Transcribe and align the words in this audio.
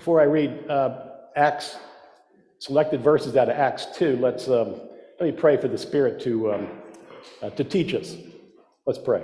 Before 0.00 0.18
I 0.18 0.24
read 0.24 0.64
uh, 0.70 1.08
Acts, 1.36 1.76
selected 2.58 3.02
verses 3.02 3.36
out 3.36 3.50
of 3.50 3.56
Acts 3.58 3.84
2, 3.98 4.16
let's 4.16 4.48
um, 4.48 4.80
let 5.20 5.26
me 5.26 5.32
pray 5.32 5.58
for 5.58 5.68
the 5.68 5.76
Spirit 5.76 6.18
to, 6.22 6.54
um, 6.54 6.68
uh, 7.42 7.50
to 7.50 7.62
teach 7.62 7.92
us. 7.92 8.16
Let's 8.86 8.98
pray. 8.98 9.22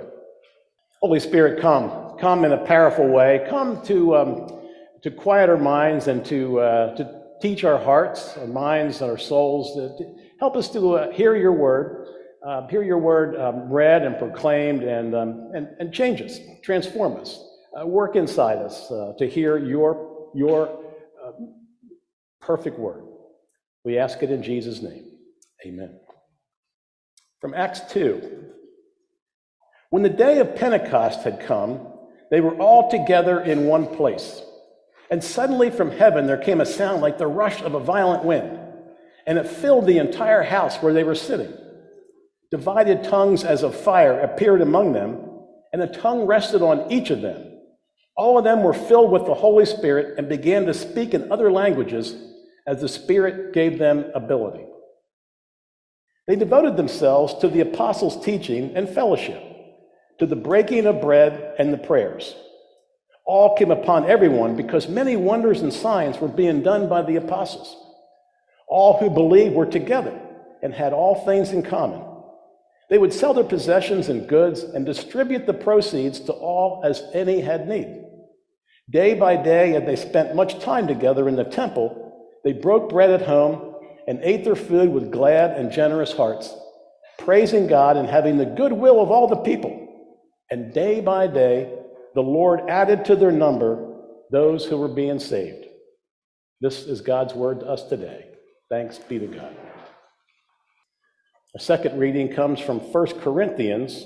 Holy 1.01 1.19
Spirit, 1.19 1.59
come. 1.59 2.15
Come 2.19 2.45
in 2.45 2.51
a 2.51 2.63
powerful 2.63 3.07
way. 3.07 3.43
Come 3.49 3.81
to, 3.85 4.15
um, 4.17 4.59
to 5.01 5.09
quiet 5.09 5.49
our 5.49 5.57
minds 5.57 6.07
and 6.09 6.23
to, 6.25 6.59
uh, 6.59 6.95
to 6.95 7.23
teach 7.41 7.63
our 7.63 7.83
hearts, 7.83 8.37
our 8.37 8.45
minds, 8.45 9.01
our 9.01 9.17
souls. 9.17 9.73
To 9.97 10.15
help 10.39 10.55
us 10.55 10.69
to 10.73 10.93
uh, 10.93 11.11
hear 11.11 11.35
your 11.35 11.53
word, 11.53 12.07
uh, 12.45 12.67
hear 12.67 12.83
your 12.83 12.99
word 12.99 13.35
um, 13.35 13.67
read 13.67 14.03
and 14.03 14.15
proclaimed, 14.19 14.83
and, 14.83 15.15
um, 15.15 15.49
and, 15.55 15.69
and 15.79 15.91
change 15.91 16.21
us, 16.21 16.37
transform 16.61 17.19
us, 17.19 17.43
uh, 17.81 17.83
work 17.83 18.15
inside 18.15 18.59
us 18.59 18.91
uh, 18.91 19.13
to 19.17 19.27
hear 19.27 19.57
your, 19.57 20.06
your 20.33 20.67
uh, 21.23 21.31
perfect 22.41 22.79
word. 22.79 23.03
We 23.83 23.97
ask 23.97 24.21
it 24.23 24.31
in 24.31 24.43
Jesus' 24.43 24.81
name. 24.81 25.05
Amen. 25.65 25.99
From 27.39 27.53
Acts 27.53 27.81
2. 27.91 28.45
When 29.89 30.03
the 30.03 30.09
day 30.09 30.39
of 30.39 30.55
Pentecost 30.55 31.21
had 31.21 31.39
come, 31.39 31.87
they 32.29 32.41
were 32.41 32.55
all 32.55 32.91
together 32.91 33.39
in 33.39 33.65
one 33.65 33.87
place. 33.87 34.41
And 35.09 35.23
suddenly 35.23 35.69
from 35.69 35.91
heaven 35.91 36.27
there 36.27 36.37
came 36.37 36.59
a 36.59 36.65
sound 36.65 37.01
like 37.01 37.17
the 37.17 37.27
rush 37.27 37.61
of 37.61 37.73
a 37.73 37.79
violent 37.79 38.25
wind, 38.25 38.59
and 39.25 39.37
it 39.37 39.47
filled 39.47 39.87
the 39.87 39.99
entire 39.99 40.43
house 40.43 40.77
where 40.77 40.93
they 40.93 41.03
were 41.03 41.15
sitting. 41.15 41.53
Divided 42.51 43.03
tongues 43.03 43.43
as 43.43 43.63
of 43.63 43.75
fire 43.75 44.19
appeared 44.19 44.61
among 44.61 44.93
them, 44.93 45.17
and 45.71 45.81
a 45.81 45.87
tongue 45.87 46.25
rested 46.25 46.61
on 46.61 46.91
each 46.91 47.09
of 47.09 47.21
them. 47.21 47.46
All 48.17 48.37
of 48.37 48.43
them 48.43 48.63
were 48.63 48.73
filled 48.73 49.11
with 49.11 49.25
the 49.27 49.35
Holy 49.35 49.65
Spirit 49.65 50.17
and 50.17 50.27
began 50.27 50.65
to 50.65 50.73
speak 50.73 51.13
in 51.13 51.31
other 51.31 51.51
languages 51.51 52.15
as 52.65 52.81
the 52.81 52.89
Spirit 52.89 53.53
gave 53.53 53.77
them 53.77 54.11
ability. 54.15 54.65
They 56.27 56.35
devoted 56.35 56.75
themselves 56.75 57.35
to 57.35 57.47
the 57.47 57.61
apostles' 57.61 58.25
teaching 58.25 58.75
and 58.75 58.89
fellowship, 58.89 59.41
to 60.19 60.25
the 60.25 60.35
breaking 60.35 60.87
of 60.87 60.99
bread 60.99 61.55
and 61.59 61.71
the 61.71 61.77
prayers. 61.77 62.35
All 63.23 63.55
came 63.55 63.71
upon 63.71 64.09
everyone 64.09 64.55
because 64.55 64.89
many 64.89 65.15
wonders 65.15 65.61
and 65.61 65.71
signs 65.71 66.19
were 66.19 66.27
being 66.27 66.63
done 66.63 66.89
by 66.89 67.03
the 67.03 67.17
apostles. 67.17 67.75
All 68.67 68.97
who 68.97 69.09
believed 69.09 69.53
were 69.53 69.65
together 69.65 70.19
and 70.63 70.73
had 70.73 70.91
all 70.91 71.23
things 71.23 71.51
in 71.51 71.61
common. 71.61 72.01
They 72.89 72.97
would 72.97 73.13
sell 73.13 73.33
their 73.33 73.43
possessions 73.43 74.09
and 74.09 74.27
goods 74.27 74.63
and 74.63 74.85
distribute 74.85 75.45
the 75.45 75.53
proceeds 75.53 76.19
to 76.21 76.33
all 76.33 76.81
as 76.83 77.03
any 77.13 77.41
had 77.41 77.67
need. 77.67 78.05
Day 78.89 79.15
by 79.15 79.35
day, 79.35 79.75
as 79.75 79.85
they 79.85 79.95
spent 79.95 80.35
much 80.35 80.59
time 80.59 80.87
together 80.87 81.27
in 81.27 81.35
the 81.35 81.43
temple, 81.43 82.39
they 82.43 82.53
broke 82.53 82.89
bread 82.89 83.09
at 83.09 83.21
home 83.21 83.75
and 84.07 84.19
ate 84.23 84.45
their 84.45 84.55
food 84.55 84.89
with 84.89 85.11
glad 85.11 85.51
and 85.51 85.71
generous 85.71 86.13
hearts, 86.13 86.55
praising 87.17 87.67
God 87.67 87.97
and 87.97 88.07
having 88.07 88.37
the 88.37 88.45
goodwill 88.45 89.01
of 89.01 89.11
all 89.11 89.27
the 89.27 89.35
people. 89.37 89.83
And 90.49 90.73
day 90.73 91.01
by 91.01 91.27
day, 91.27 91.73
the 92.15 92.21
Lord 92.21 92.69
added 92.69 93.03
to 93.05 93.15
their 93.17 93.31
number 93.31 93.95
those 94.31 94.65
who 94.65 94.77
were 94.77 94.87
being 94.87 95.19
saved. 95.19 95.65
This 96.61 96.85
is 96.85 97.01
God's 97.01 97.33
word 97.33 97.59
to 97.59 97.67
us 97.67 97.83
today. 97.83 98.29
Thanks 98.69 98.97
be 98.97 99.19
to 99.19 99.27
God. 99.27 99.55
A 101.55 101.59
second 101.59 101.99
reading 101.99 102.33
comes 102.33 102.59
from 102.59 102.79
1 102.79 103.19
Corinthians 103.19 104.05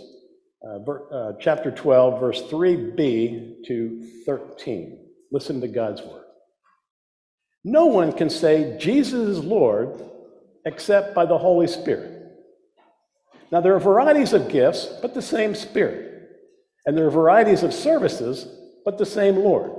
uh, 0.66 0.92
uh, 0.92 1.34
chapter 1.40 1.72
12, 1.72 2.20
verse 2.20 2.42
3b 2.44 3.66
to 3.66 4.08
13. 4.26 5.00
Listen 5.31 5.62
to 5.62 5.68
God's 5.68 6.02
word. 6.02 6.26
No 7.64 7.86
one 7.86 8.12
can 8.12 8.30
say 8.30 8.78
Jesus 8.80 9.38
is 9.38 9.40
Lord 9.40 10.02
except 10.66 11.16
by 11.16 11.26
the 11.26 11.38
Holy 11.38 11.68
Spirit. 11.68 12.22
Now, 13.52 13.62
there 13.62 13.75
are 13.75 13.80
varieties 13.80 14.34
of 14.34 14.50
gifts, 14.50 14.88
but 15.02 15.13
the 15.13 15.22
same 15.22 15.56
Spirit. 15.56 16.30
And 16.85 16.97
there 16.97 17.08
are 17.08 17.12
varieties 17.12 17.64
of 17.64 17.74
services, 17.74 18.47
but 18.85 18.97
the 18.97 19.06
same 19.06 19.38
Lord. 19.38 19.72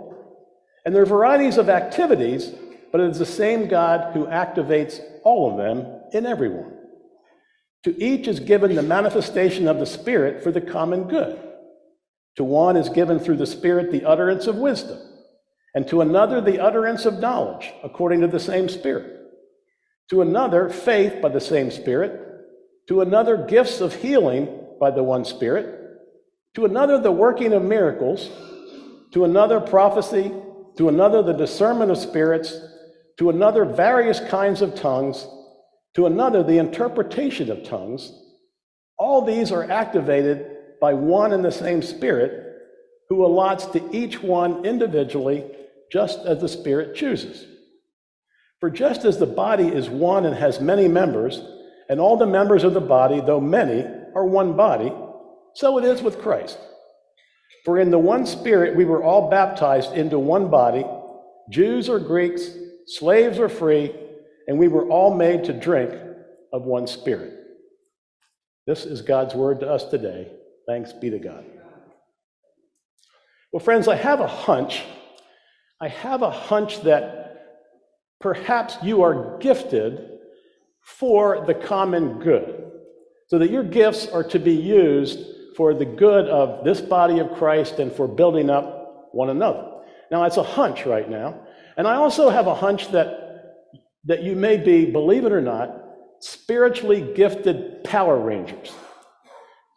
And 0.84 0.94
there 0.94 1.02
are 1.02 1.06
varieties 1.06 1.58
of 1.58 1.68
activities, 1.68 2.52
but 2.90 3.00
it 3.00 3.10
is 3.10 3.18
the 3.18 3.26
same 3.26 3.68
God 3.68 4.12
who 4.14 4.26
activates 4.26 5.00
all 5.24 5.50
of 5.50 5.56
them 5.56 6.00
in 6.12 6.26
everyone. 6.26 6.76
To 7.84 8.02
each 8.02 8.28
is 8.28 8.40
given 8.40 8.74
the 8.74 8.82
manifestation 8.82 9.68
of 9.68 9.78
the 9.78 9.86
Spirit 9.86 10.42
for 10.42 10.52
the 10.52 10.60
common 10.60 11.04
good. 11.04 11.38
To 12.36 12.44
one 12.44 12.76
is 12.76 12.88
given 12.88 13.18
through 13.18 13.36
the 13.36 13.46
Spirit 13.46 13.90
the 13.90 14.04
utterance 14.04 14.46
of 14.46 14.56
wisdom, 14.56 14.98
and 15.74 15.86
to 15.88 16.00
another 16.00 16.40
the 16.40 16.60
utterance 16.60 17.04
of 17.04 17.18
knowledge, 17.18 17.72
according 17.82 18.20
to 18.20 18.28
the 18.28 18.40
same 18.40 18.68
Spirit. 18.68 19.20
To 20.10 20.22
another, 20.22 20.68
faith 20.68 21.20
by 21.20 21.28
the 21.28 21.40
same 21.40 21.70
Spirit. 21.70 22.20
To 22.88 23.00
another, 23.00 23.36
gifts 23.36 23.80
of 23.80 23.94
healing 23.94 24.48
by 24.80 24.90
the 24.90 25.02
one 25.02 25.24
Spirit 25.24 25.80
to 26.54 26.66
another, 26.66 26.98
the 26.98 27.12
working 27.12 27.52
of 27.52 27.62
miracles, 27.62 28.28
to 29.12 29.24
another, 29.24 29.60
prophecy, 29.60 30.32
to 30.76 30.88
another, 30.88 31.22
the 31.22 31.32
discernment 31.32 31.90
of 31.90 31.98
spirits, 31.98 32.54
to 33.18 33.30
another, 33.30 33.64
various 33.64 34.20
kinds 34.20 34.60
of 34.60 34.74
tongues, 34.74 35.26
to 35.94 36.06
another, 36.06 36.42
the 36.42 36.58
interpretation 36.58 37.50
of 37.50 37.64
tongues. 37.64 38.12
All 38.98 39.24
these 39.24 39.52
are 39.52 39.70
activated 39.70 40.46
by 40.80 40.94
one 40.94 41.32
and 41.32 41.44
the 41.44 41.52
same 41.52 41.82
Spirit 41.82 42.58
who 43.08 43.24
allots 43.24 43.66
to 43.72 43.94
each 43.94 44.22
one 44.22 44.64
individually 44.64 45.44
just 45.90 46.20
as 46.20 46.40
the 46.40 46.48
Spirit 46.48 46.96
chooses. 46.96 47.46
For 48.60 48.70
just 48.70 49.04
as 49.04 49.18
the 49.18 49.26
body 49.26 49.68
is 49.68 49.90
one 49.90 50.24
and 50.24 50.34
has 50.34 50.60
many 50.60 50.88
members, 50.88 51.42
and 51.88 52.00
all 52.00 52.16
the 52.16 52.26
members 52.26 52.64
of 52.64 52.74
the 52.74 52.80
body, 52.80 53.20
though 53.20 53.40
many, 53.40 53.84
are 54.14 54.24
one 54.24 54.56
body, 54.56 54.92
so 55.54 55.78
it 55.78 55.84
is 55.84 56.00
with 56.00 56.20
Christ. 56.20 56.58
For 57.64 57.78
in 57.78 57.90
the 57.90 57.98
one 57.98 58.24
Spirit 58.24 58.76
we 58.76 58.84
were 58.84 59.02
all 59.02 59.28
baptized 59.28 59.92
into 59.92 60.18
one 60.18 60.48
body, 60.48 60.84
Jews 61.50 61.88
or 61.88 61.98
Greeks, 61.98 62.48
slaves 62.86 63.38
or 63.38 63.48
free, 63.48 63.94
and 64.48 64.58
we 64.58 64.68
were 64.68 64.88
all 64.88 65.14
made 65.14 65.44
to 65.44 65.52
drink 65.52 65.92
of 66.52 66.62
one 66.62 66.86
Spirit. 66.86 67.34
This 68.66 68.84
is 68.84 69.02
God's 69.02 69.34
word 69.34 69.60
to 69.60 69.70
us 69.70 69.84
today. 69.84 70.30
Thanks 70.66 70.92
be 70.92 71.10
to 71.10 71.18
God. 71.18 71.44
Well, 73.52 73.60
friends, 73.60 73.88
I 73.88 73.96
have 73.96 74.20
a 74.20 74.26
hunch. 74.26 74.82
I 75.80 75.88
have 75.88 76.22
a 76.22 76.30
hunch 76.30 76.82
that 76.82 77.18
perhaps 78.20 78.76
you 78.82 79.02
are 79.02 79.38
gifted 79.38 80.08
for 80.82 81.44
the 81.46 81.54
common 81.54 82.18
good, 82.18 82.70
so 83.28 83.38
that 83.38 83.50
your 83.50 83.64
gifts 83.64 84.06
are 84.06 84.24
to 84.24 84.38
be 84.38 84.54
used 84.54 85.18
for 85.56 85.74
the 85.74 85.84
good 85.84 86.28
of 86.28 86.64
this 86.64 86.80
body 86.80 87.18
of 87.18 87.32
Christ 87.32 87.78
and 87.78 87.92
for 87.92 88.08
building 88.08 88.48
up 88.48 89.08
one 89.12 89.28
another. 89.30 89.68
Now, 90.10 90.24
it's 90.24 90.36
a 90.38 90.42
hunch 90.42 90.86
right 90.86 91.08
now. 91.08 91.40
And 91.76 91.86
I 91.86 91.96
also 91.96 92.30
have 92.30 92.46
a 92.46 92.54
hunch 92.54 92.90
that, 92.92 93.21
that 94.04 94.22
you 94.22 94.34
may 94.34 94.56
be, 94.56 94.90
believe 94.90 95.24
it 95.24 95.32
or 95.32 95.40
not, 95.40 95.70
spiritually 96.20 97.12
gifted 97.14 97.84
Power 97.84 98.18
Rangers. 98.18 98.72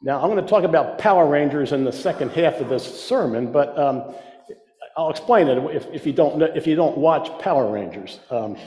Now, 0.01 0.21
I'm 0.21 0.29
going 0.29 0.43
to 0.43 0.49
talk 0.49 0.63
about 0.63 0.97
Power 0.99 1.27
Rangers 1.27 1.71
in 1.71 1.83
the 1.83 1.91
second 1.91 2.31
half 2.31 2.55
of 2.55 2.69
this 2.69 2.83
sermon, 2.83 3.51
but 3.51 3.77
um, 3.77 4.13
I'll 4.97 5.09
explain 5.09 5.47
it 5.47 5.57
if, 5.75 5.87
if, 5.91 6.05
you 6.05 6.13
don't, 6.13 6.41
if 6.55 6.67
you 6.67 6.75
don't 6.75 6.97
watch 6.97 7.27
Power 7.39 7.71
Rangers. 7.71 8.19
Um, 8.29 8.57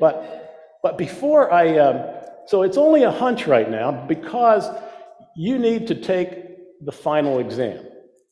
but, 0.00 0.78
but 0.82 0.96
before 0.96 1.52
I, 1.52 1.78
um, 1.78 2.02
so 2.46 2.62
it's 2.62 2.76
only 2.76 3.02
a 3.02 3.10
hunch 3.10 3.46
right 3.46 3.70
now 3.70 3.92
because 4.06 4.68
you 5.36 5.58
need 5.58 5.86
to 5.88 5.94
take 5.94 6.84
the 6.84 6.92
final 6.92 7.38
exam. 7.38 7.84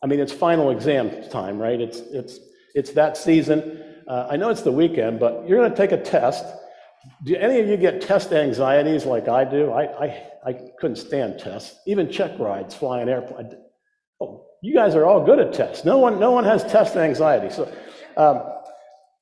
I 0.02 0.06
mean, 0.06 0.20
it's 0.20 0.32
final 0.32 0.70
exam 0.70 1.28
time, 1.30 1.58
right? 1.58 1.80
It's, 1.80 1.98
it's, 1.98 2.38
it's 2.74 2.92
that 2.92 3.16
season. 3.16 3.82
Uh, 4.08 4.28
I 4.30 4.36
know 4.36 4.50
it's 4.50 4.62
the 4.62 4.72
weekend, 4.72 5.20
but 5.20 5.48
you're 5.48 5.58
going 5.58 5.70
to 5.70 5.76
take 5.76 5.92
a 5.92 6.02
test. 6.02 6.44
Do 7.24 7.36
any 7.36 7.60
of 7.60 7.68
you 7.68 7.76
get 7.76 8.00
test 8.00 8.32
anxieties 8.32 9.04
like 9.04 9.28
I 9.28 9.44
do? 9.44 9.70
I, 9.72 10.04
I, 10.04 10.28
I 10.46 10.52
couldn't 10.78 10.96
stand 10.96 11.38
tests, 11.38 11.80
even 11.86 12.10
check 12.10 12.38
rides, 12.38 12.74
flying 12.74 13.08
airplane. 13.08 13.50
Oh, 14.20 14.46
you 14.62 14.74
guys 14.74 14.94
are 14.94 15.04
all 15.04 15.24
good 15.24 15.38
at 15.38 15.52
tests. 15.52 15.84
No 15.84 15.98
one, 15.98 16.18
no 16.18 16.30
one 16.30 16.44
has 16.44 16.64
test 16.64 16.96
anxiety. 16.96 17.54
So, 17.54 17.72
um, 18.16 18.42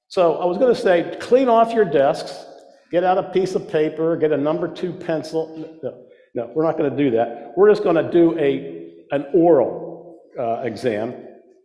so 0.08 0.36
I 0.36 0.44
was 0.44 0.58
going 0.58 0.74
to 0.74 0.80
say, 0.80 1.16
clean 1.20 1.48
off 1.48 1.72
your 1.72 1.84
desks, 1.84 2.44
get 2.90 3.04
out 3.04 3.18
a 3.18 3.22
piece 3.22 3.54
of 3.54 3.68
paper, 3.68 4.16
get 4.16 4.32
a 4.32 4.36
number 4.36 4.68
two 4.68 4.92
pencil. 4.92 5.80
No, 5.82 6.04
no 6.34 6.52
we're 6.54 6.64
not 6.64 6.76
going 6.76 6.90
to 6.90 6.96
do 6.96 7.10
that. 7.12 7.52
We're 7.56 7.70
just 7.70 7.82
going 7.82 7.96
to 7.96 8.10
do 8.10 8.38
a 8.38 8.80
an 9.10 9.26
oral 9.34 10.20
uh, 10.38 10.62
exam, 10.62 11.14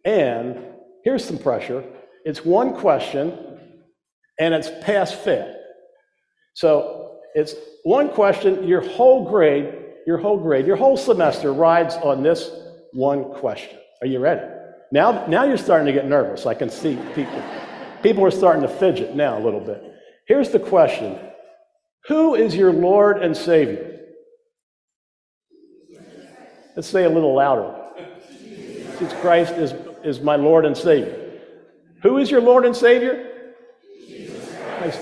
and 0.03 0.63
here's 1.03 1.23
some 1.23 1.37
pressure 1.37 1.83
it's 2.25 2.43
one 2.43 2.73
question, 2.73 3.59
and 4.39 4.53
it's 4.53 4.69
pass 4.81 5.13
fail. 5.13 5.56
So 6.57 7.19
it's 7.35 7.53
one 7.83 8.09
question, 8.09 8.67
your 8.67 8.81
whole 8.81 9.29
grade, 9.29 9.75
your 10.07 10.17
whole 10.17 10.39
grade, 10.39 10.65
your 10.65 10.75
whole 10.75 10.97
semester 10.97 11.53
rides 11.53 11.93
on 11.97 12.23
this 12.23 12.49
one 12.93 13.25
question. 13.25 13.77
Are 14.01 14.07
you 14.07 14.17
ready? 14.17 14.41
Now, 14.91 15.27
now 15.27 15.43
you're 15.43 15.59
starting 15.59 15.85
to 15.85 15.93
get 15.93 16.07
nervous. 16.07 16.47
I 16.47 16.55
can 16.55 16.71
see 16.71 16.97
people. 17.13 17.43
People 18.01 18.25
are 18.25 18.31
starting 18.31 18.63
to 18.63 18.67
fidget 18.67 19.15
now 19.15 19.37
a 19.37 19.41
little 19.43 19.59
bit. 19.59 19.83
Here's 20.27 20.49
the 20.49 20.59
question 20.59 21.19
Who 22.07 22.33
is 22.33 22.55
your 22.55 22.73
Lord 22.73 23.21
and 23.21 23.37
Savior? 23.37 23.99
Let's 26.75 26.87
say 26.87 27.03
a 27.03 27.09
little 27.09 27.35
louder. 27.35 27.71
Jesus 28.41 29.13
Christ 29.21 29.53
is, 29.53 29.75
is 30.03 30.21
my 30.21 30.37
Lord 30.37 30.65
and 30.65 30.75
Savior. 30.75 31.39
Who 32.01 32.17
is 32.17 32.31
your 32.31 32.41
Lord 32.41 32.65
and 32.65 32.75
Savior? 32.75 33.45
Jesus 34.07 34.55
Christ. 34.79 35.01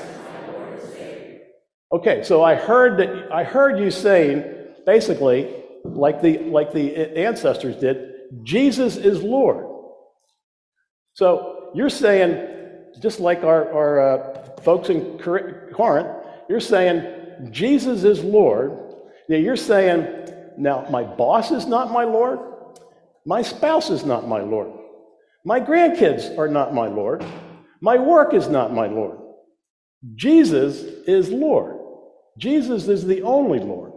Okay, 1.96 2.24
so 2.24 2.44
I 2.44 2.56
heard 2.56 2.98
that 2.98 3.32
I 3.32 3.46
heard 3.46 3.80
you 3.80 3.90
saying 3.90 4.44
basically, 4.86 5.64
like 5.86 6.22
the 6.22 6.40
like 6.40 6.74
the 6.74 6.94
ancestors 7.18 7.78
did, 7.78 8.16
Jesus 8.44 8.98
is 8.98 9.24
Lord. 9.24 9.66
So 11.14 11.72
you're 11.74 11.90
saying, 11.90 12.92
just 13.02 13.22
like 13.22 13.46
our, 13.46 13.72
our 13.72 14.00
uh, 14.02 14.62
folks 14.62 14.90
in 14.90 15.18
Corinth, 15.20 16.26
you're 16.50 16.60
saying 16.60 17.50
Jesus 17.52 18.04
is 18.04 18.22
Lord. 18.22 18.78
Now 19.30 19.38
you're 19.38 19.56
saying, 19.56 20.28
now 20.58 20.86
my 20.90 21.04
boss 21.04 21.52
is 21.52 21.66
not 21.66 21.94
my 21.94 22.04
Lord, 22.04 22.40
my 23.26 23.42
spouse 23.42 23.90
is 23.90 24.04
not 24.04 24.28
my 24.28 24.42
Lord, 24.42 24.70
my 25.46 25.62
grandkids 25.62 26.38
are 26.38 26.50
not 26.50 26.74
my 26.74 26.90
Lord, 26.90 27.24
my 27.80 27.98
work 27.98 28.34
is 28.34 28.50
not 28.50 28.74
my 28.74 28.88
Lord. 28.88 29.18
Jesus 30.16 30.82
is 31.08 31.30
Lord. 31.30 31.85
Jesus 32.38 32.88
is 32.88 33.06
the 33.06 33.22
only 33.22 33.60
Lord. 33.60 33.94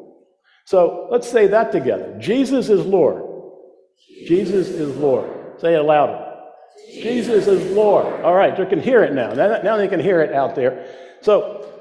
So 0.65 1.09
let's 1.11 1.29
say 1.29 1.47
that 1.49 1.73
together. 1.73 2.17
Jesus 2.21 2.69
is 2.69 2.85
Lord. 2.85 3.25
Jesus 4.27 4.69
is 4.69 4.97
Lord. 4.97 5.61
Say 5.61 5.75
it 5.75 5.83
louder. 5.83 6.25
Jesus 6.93 7.47
is 7.47 7.73
Lord. 7.73 8.07
All 8.23 8.35
right, 8.35 8.59
you 8.59 8.67
can 8.67 8.81
hear 8.81 9.03
it 9.03 9.13
now. 9.13 9.33
Now 9.33 9.77
they 9.77 9.89
can 9.89 10.01
hear 10.01 10.21
it 10.21 10.33
out 10.33 10.55
there. 10.55 10.87
So 11.23 11.73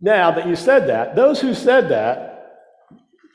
now 0.00 0.32
that 0.32 0.46
you 0.46 0.56
said 0.56 0.88
that, 0.88 1.14
those 1.14 1.40
who 1.40 1.54
said 1.54 1.88
that 1.90 2.32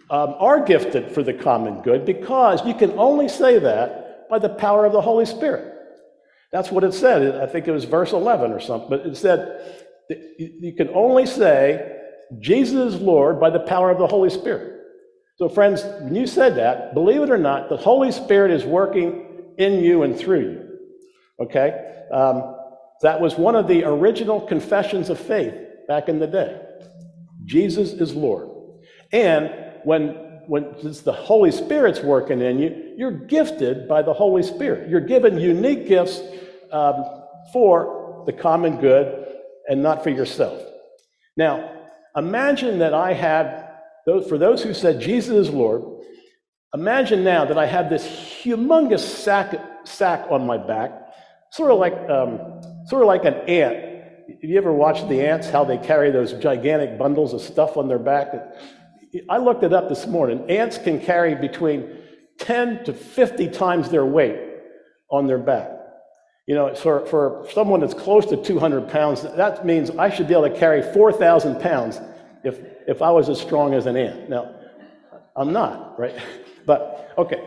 um, 0.10 0.36
are 0.40 0.64
gifted 0.64 1.12
for 1.12 1.24
the 1.24 1.34
common 1.34 1.82
good 1.82 2.06
because 2.06 2.66
you 2.66 2.74
can 2.74 2.92
only 2.98 3.28
say 3.28 3.60
that 3.60 4.30
by 4.30 4.40
the 4.40 4.50
power 4.50 4.86
of 4.86 4.94
the 4.94 5.02
Holy 5.02 5.26
Spirit. 5.26 5.74
That's 6.52 6.72
what 6.72 6.84
it 6.84 6.94
said. 6.94 7.42
I 7.42 7.46
think 7.46 7.68
it 7.68 7.72
was 7.72 7.84
verse 7.84 8.14
11 8.14 8.52
or 8.52 8.60
something, 8.60 8.90
but 8.90 9.06
it 9.06 9.16
said 9.18 9.86
you 10.10 10.74
can 10.74 10.90
only 10.90 11.26
say 11.26 11.96
Jesus 12.40 12.96
is 12.96 13.02
Lord 13.02 13.40
by 13.40 13.50
the 13.50 13.60
power 13.60 13.90
of 13.90 13.98
the 13.98 14.08
Holy 14.08 14.30
Spirit. 14.30 14.74
So, 15.38 15.48
friends, 15.48 15.84
when 16.02 16.16
you 16.16 16.26
said 16.26 16.56
that, 16.58 16.94
believe 16.94 17.22
it 17.22 17.30
or 17.30 17.38
not, 17.38 17.70
the 17.70 17.78
Holy 17.78 18.12
Spirit 18.12 18.52
is 18.52 18.66
working 18.66 19.54
in 19.58 19.80
you 19.80 20.04
and 20.04 20.18
through 20.18 20.42
you. 20.42 20.80
Okay? 21.40 22.06
Um, 22.12 22.56
that 23.02 23.22
was 23.22 23.36
one 23.36 23.56
of 23.56 23.68
the 23.68 23.84
original 23.84 24.42
confessions 24.42 25.10
of 25.10 25.20
faith 25.20 25.54
back 25.88 26.10
in 26.10 26.20
the 26.20 26.28
day. 26.28 26.60
Jesus 27.46 27.94
is 27.94 28.16
Lord. 28.16 28.50
And 29.12 29.54
when 29.84 30.28
when 30.48 30.64
it's 30.78 31.02
the 31.02 31.14
Holy 31.14 31.52
Spirit's 31.52 32.00
working 32.00 32.42
in 32.42 32.58
you, 32.58 32.94
you're 32.98 33.12
gifted 33.12 33.88
by 33.88 34.02
the 34.02 34.14
Holy 34.14 34.42
Spirit. 34.42 34.90
You're 34.90 35.02
given 35.02 35.38
unique 35.38 35.88
gifts 35.88 36.22
um, 36.72 37.04
for 37.52 38.24
the 38.26 38.34
common 38.34 38.78
good 38.78 39.27
and 39.68 39.84
not 39.84 40.04
for 40.04 40.10
yourself. 40.10 40.62
Now, 41.36 41.72
imagine 42.16 42.80
that 42.80 42.94
I 42.94 43.14
had 43.14 43.68
for 44.28 44.38
those 44.38 44.64
who 44.64 44.74
said 44.74 45.02
Jesus 45.02 45.48
is 45.48 45.50
Lord, 45.50 45.84
imagine 46.74 47.24
now 47.24 47.44
that 47.46 47.58
I 47.58 47.66
have 47.66 47.90
this 47.90 48.06
humongous 48.06 49.02
sack, 49.02 49.54
sack 49.84 50.26
on 50.30 50.46
my 50.46 50.58
back, 50.58 50.92
sort 51.52 51.72
of 51.72 51.80
like, 51.80 51.94
um, 52.10 52.62
sort 52.86 53.02
of 53.02 53.08
like 53.08 53.26
an 53.26 53.34
ant. 53.50 53.76
Have 54.42 54.50
you 54.50 54.58
ever 54.58 54.72
watched 54.72 55.10
the 55.10 55.22
ants, 55.22 55.50
how 55.50 55.66
they 55.66 55.78
carry 55.78 56.10
those 56.12 56.34
gigantic 56.34 56.98
bundles 56.98 57.34
of 57.34 57.42
stuff 57.42 57.76
on 57.76 57.90
their 57.90 58.00
back? 58.00 58.34
I 59.30 59.38
looked 59.38 59.64
it 59.64 59.74
up 59.74 59.90
this 59.90 60.08
morning. 60.08 60.50
Ants 60.50 60.78
can 60.78 61.02
carry 61.02 61.36
between 61.36 61.90
10 62.40 62.86
to 62.86 62.94
50 62.94 63.50
times 63.50 63.90
their 63.90 64.06
weight 64.06 64.40
on 65.12 65.28
their 65.28 65.38
back. 65.38 65.72
You 66.48 66.56
know, 66.56 66.74
for, 66.74 67.06
for 67.08 67.46
someone 67.54 67.82
that's 67.82 67.94
close 67.94 68.26
to 68.28 68.38
200 68.38 68.90
pounds, 68.90 69.22
that 69.22 69.66
means 69.66 69.92
I 69.92 70.10
should 70.10 70.30
be 70.30 70.34
able 70.34 70.50
to 70.50 70.58
carry 70.58 70.82
4,000 70.94 71.60
pounds 71.60 72.00
if, 72.44 72.60
if 72.88 73.02
I 73.02 73.12
was 73.12 73.28
as 73.28 73.40
strong 73.40 73.74
as 73.74 73.86
an 73.86 73.98
ant. 73.98 74.30
Now, 74.30 74.56
I'm 75.36 75.54
not, 75.54 76.00
right? 76.00 76.16
But, 76.66 77.14
okay, 77.18 77.42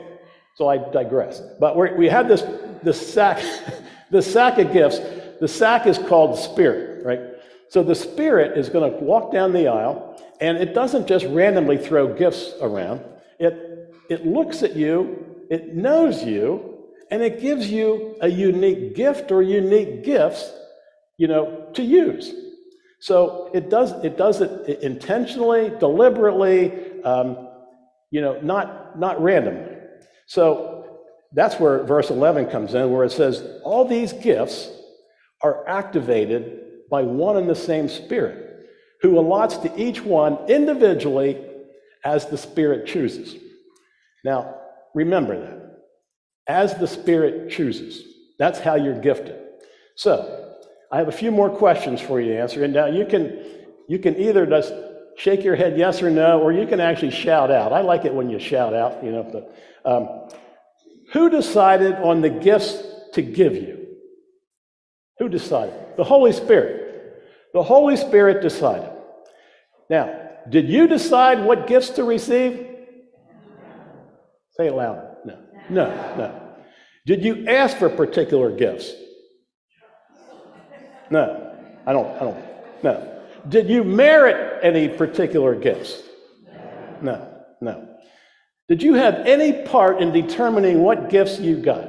so 0.54 0.68
I 0.68 0.78
digress. 0.78 1.42
But 1.58 1.76
we 1.76 1.92
we 1.92 2.06
have 2.08 2.26
this, 2.26 2.42
this 2.82 3.12
sack, 3.12 3.42
the 4.10 4.22
sack 4.22 4.58
of 4.58 4.72
gifts. 4.72 4.98
The 5.40 5.48
sack 5.48 5.86
is 5.86 5.98
called 5.98 6.38
Spirit, 6.38 7.04
right? 7.04 7.20
So 7.68 7.82
the 7.82 7.94
Spirit 7.94 8.56
is 8.56 8.70
going 8.70 8.90
to 8.90 8.96
walk 8.98 9.30
down 9.30 9.52
the 9.52 9.68
aisle, 9.68 10.22
and 10.40 10.56
it 10.56 10.74
doesn't 10.74 11.06
just 11.06 11.26
randomly 11.26 11.76
throw 11.76 12.14
gifts 12.14 12.54
around. 12.62 13.02
It, 13.38 13.94
it 14.08 14.26
looks 14.26 14.62
at 14.62 14.74
you, 14.74 15.46
it 15.50 15.74
knows 15.74 16.24
you, 16.24 16.69
and 17.10 17.22
it 17.22 17.40
gives 17.40 17.70
you 17.70 18.16
a 18.20 18.28
unique 18.28 18.94
gift 18.94 19.32
or 19.32 19.42
unique 19.42 20.04
gifts, 20.04 20.52
you 21.16 21.26
know, 21.26 21.66
to 21.74 21.82
use. 21.82 22.32
So 23.00 23.50
it 23.54 23.70
does, 23.70 23.92
it 24.04 24.16
does 24.16 24.40
it 24.40 24.82
intentionally, 24.82 25.72
deliberately, 25.80 27.02
um, 27.02 27.48
you 28.10 28.20
know, 28.20 28.38
not, 28.42 28.98
not 28.98 29.20
randomly. 29.22 29.76
So 30.26 30.98
that's 31.32 31.58
where 31.58 31.82
verse 31.84 32.10
11 32.10 32.46
comes 32.46 32.74
in, 32.74 32.90
where 32.90 33.04
it 33.04 33.12
says, 33.12 33.42
All 33.64 33.84
these 33.84 34.12
gifts 34.12 34.68
are 35.42 35.66
activated 35.66 36.88
by 36.90 37.02
one 37.02 37.36
and 37.36 37.48
the 37.48 37.54
same 37.54 37.88
Spirit, 37.88 38.68
who 39.00 39.14
allots 39.18 39.62
to 39.62 39.80
each 39.80 40.02
one 40.02 40.38
individually 40.48 41.42
as 42.04 42.26
the 42.26 42.36
Spirit 42.36 42.86
chooses. 42.86 43.36
Now, 44.24 44.56
remember 44.94 45.40
that. 45.40 45.59
As 46.50 46.74
the 46.74 46.88
Spirit 46.88 47.50
chooses. 47.50 48.02
That's 48.36 48.58
how 48.58 48.74
you're 48.74 49.00
gifted. 49.00 49.38
So, 49.94 50.56
I 50.90 50.98
have 50.98 51.06
a 51.06 51.12
few 51.12 51.30
more 51.30 51.48
questions 51.48 52.00
for 52.00 52.20
you 52.20 52.32
to 52.32 52.40
answer. 52.40 52.64
And 52.64 52.74
now 52.74 52.86
you 52.86 53.06
can, 53.06 53.38
you 53.88 54.00
can 54.00 54.16
either 54.16 54.46
just 54.46 54.72
shake 55.16 55.44
your 55.44 55.54
head 55.54 55.78
yes 55.78 56.02
or 56.02 56.10
no, 56.10 56.40
or 56.40 56.52
you 56.52 56.66
can 56.66 56.80
actually 56.80 57.12
shout 57.12 57.52
out. 57.52 57.72
I 57.72 57.82
like 57.82 58.04
it 58.04 58.12
when 58.12 58.28
you 58.28 58.40
shout 58.40 58.74
out, 58.74 59.04
you 59.04 59.12
know. 59.12 59.22
But, 59.22 59.90
um, 59.90 60.28
who 61.12 61.30
decided 61.30 61.94
on 61.94 62.20
the 62.20 62.30
gifts 62.30 62.82
to 63.12 63.22
give 63.22 63.54
you? 63.54 63.86
Who 65.20 65.28
decided? 65.28 65.74
The 65.96 66.04
Holy 66.04 66.32
Spirit. 66.32 67.22
The 67.52 67.62
Holy 67.62 67.96
Spirit 67.96 68.42
decided. 68.42 68.90
Now, 69.88 70.18
did 70.48 70.68
you 70.68 70.88
decide 70.88 71.44
what 71.44 71.68
gifts 71.68 71.90
to 71.90 72.04
receive? 72.04 72.66
Say 74.56 74.66
it 74.66 74.74
louder. 74.74 75.09
No. 75.24 75.38
No, 75.68 75.86
no. 76.16 76.50
Did 77.06 77.24
you 77.24 77.46
ask 77.46 77.76
for 77.76 77.88
particular 77.88 78.50
gifts? 78.50 78.92
No, 81.10 81.56
I 81.86 81.92
don't, 81.92 82.06
I 82.16 82.20
don't, 82.20 82.44
no. 82.82 83.22
Did 83.48 83.68
you 83.68 83.82
merit 83.82 84.60
any 84.62 84.88
particular 84.88 85.54
gifts? 85.54 86.02
No, 87.02 87.28
no. 87.60 87.88
Did 88.68 88.82
you 88.82 88.94
have 88.94 89.14
any 89.26 89.64
part 89.64 90.00
in 90.00 90.12
determining 90.12 90.82
what 90.82 91.10
gifts 91.10 91.40
you 91.40 91.56
got? 91.56 91.88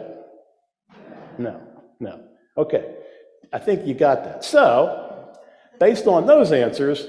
No, 1.38 1.62
no. 2.00 2.24
Okay, 2.58 2.96
I 3.54 3.60
think 3.60 3.86
you 3.86 3.94
got 3.94 4.24
that. 4.24 4.44
So, 4.44 5.30
based 5.80 6.08
on 6.08 6.26
those 6.26 6.52
answers, 6.52 7.06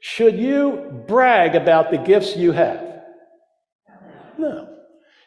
should 0.00 0.36
you 0.36 1.04
brag 1.08 1.54
about 1.54 1.90
the 1.90 1.98
gifts 1.98 2.36
you 2.36 2.52
have? 2.52 3.02
No. 4.36 4.75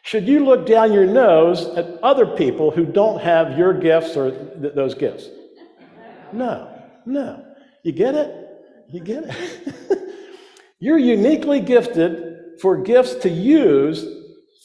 Should 0.02 0.26
you 0.26 0.44
look 0.44 0.66
down 0.66 0.92
your 0.92 1.06
nose 1.06 1.66
at 1.76 1.98
other 2.02 2.26
people 2.26 2.70
who 2.70 2.86
don't 2.86 3.20
have 3.20 3.58
your 3.58 3.74
gifts 3.74 4.16
or 4.16 4.30
th- 4.30 4.74
those 4.74 4.94
gifts? 4.94 5.28
No, 6.32 6.68
no. 7.06 7.44
You 7.82 7.92
get 7.92 8.14
it? 8.14 8.48
You 8.90 9.00
get 9.00 9.24
it? 9.26 9.98
You're 10.80 10.98
uniquely 10.98 11.60
gifted 11.60 12.58
for 12.60 12.82
gifts 12.82 13.14
to 13.16 13.28
use 13.28 14.06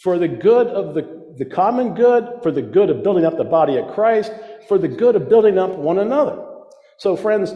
for 0.01 0.17
the 0.17 0.27
good 0.27 0.67
of 0.67 0.93
the, 0.93 1.33
the 1.37 1.45
common 1.45 1.93
good, 1.93 2.39
for 2.41 2.51
the 2.51 2.61
good 2.61 2.89
of 2.89 3.03
building 3.03 3.25
up 3.25 3.37
the 3.37 3.43
body 3.43 3.77
of 3.77 3.93
Christ, 3.93 4.31
for 4.67 4.77
the 4.77 4.87
good 4.87 5.15
of 5.15 5.27
building 5.27 5.57
up 5.57 5.71
one 5.71 5.99
another. 5.99 6.43
So, 6.97 7.15
friends, 7.17 7.53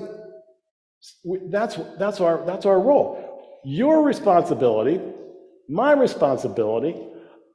that's, 1.50 1.80
that's, 1.98 2.20
our, 2.20 2.46
that's 2.46 2.66
our 2.66 2.80
role. 2.80 3.62
Your 3.64 4.04
responsibility, 4.04 5.00
my 5.70 5.94
responsibility, 5.94 6.96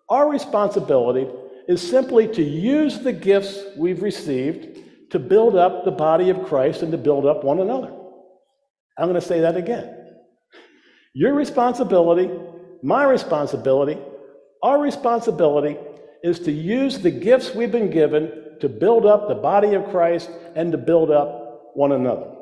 our 0.08 0.28
responsibility 0.28 1.26
is 1.68 1.80
simply 1.80 2.28
to 2.28 2.42
use 2.42 2.98
the 2.98 3.12
gifts 3.12 3.58
we've 3.76 4.02
received 4.02 4.78
to 5.10 5.18
build 5.18 5.56
up 5.56 5.84
the 5.84 5.90
body 5.90 6.30
of 6.30 6.44
Christ 6.44 6.82
and 6.82 6.92
to 6.92 6.98
build 6.98 7.26
up 7.26 7.44
one 7.44 7.60
another. 7.60 7.92
I'm 8.98 9.08
going 9.08 9.14
to 9.14 9.26
say 9.26 9.40
that 9.40 9.56
again. 9.56 9.96
Your 11.14 11.34
responsibility, 11.34 12.30
my 12.82 13.04
responsibility, 13.04 13.98
our 14.62 14.80
responsibility 14.80 15.76
is 16.22 16.40
to 16.40 16.52
use 16.52 16.98
the 16.98 17.10
gifts 17.10 17.54
we've 17.54 17.72
been 17.72 17.90
given 17.90 18.56
to 18.60 18.68
build 18.68 19.06
up 19.06 19.28
the 19.28 19.34
body 19.34 19.74
of 19.74 19.88
Christ 19.90 20.30
and 20.54 20.72
to 20.72 20.78
build 20.78 21.10
up 21.10 21.70
one 21.74 21.92
another. 21.92 22.32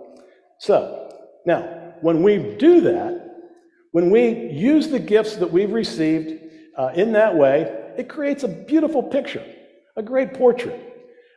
So, 0.59 1.11
now, 1.45 1.95
when 2.01 2.23
we 2.23 2.57
do 2.59 2.81
that, 2.83 3.23
when 3.93 4.11
we 4.11 4.51
use 4.51 4.89
the 4.89 4.99
gifts 4.99 5.37
that 5.37 5.53
we've 5.53 5.73
received 5.73 6.52
uh, 6.77 6.91
in 6.95 7.13
that 7.13 7.37
way, 7.37 7.93
it 7.99 8.09
creates 8.09 8.43
a 8.45 8.49
beautiful 8.49 9.03
picture, 9.03 9.45
a 9.97 10.03
great 10.03 10.35
portrait 10.35 10.93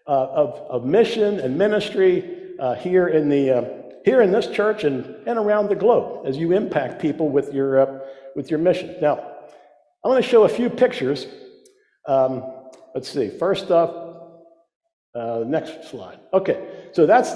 uh, 0.08 0.12
of, 0.12 0.54
of 0.70 0.86
mission 0.86 1.40
and 1.40 1.58
ministry 1.58 2.54
uh, 2.60 2.76
here 2.76 3.08
in 3.08 3.28
the 3.28 3.50
uh, 3.52 3.66
here 4.06 4.22
in 4.22 4.32
this 4.32 4.48
church 4.48 4.84
and, 4.84 5.04
and 5.28 5.40
around 5.40 5.68
the 5.68 5.76
globe 5.76 6.28
as 6.28 6.38
you 6.38 6.52
impact 6.52 7.02
people 7.02 7.30
with 7.30 7.54
your 7.54 7.80
uh, 7.80 8.00
with 8.36 8.50
your 8.50 8.60
mission. 8.60 8.96
Now, 9.02 9.16
I'm 10.04 10.12
going 10.12 10.22
to 10.22 10.28
show 10.28 10.44
a 10.44 10.50
few 10.50 10.70
pictures. 10.70 11.26
Um, 12.08 12.44
let's 12.94 13.10
see. 13.10 13.30
First 13.30 13.72
off, 13.72 14.30
uh, 15.16 15.44
next 15.46 15.90
slide. 15.90 16.20
Okay, 16.34 16.90
so 16.94 17.06
that's 17.06 17.34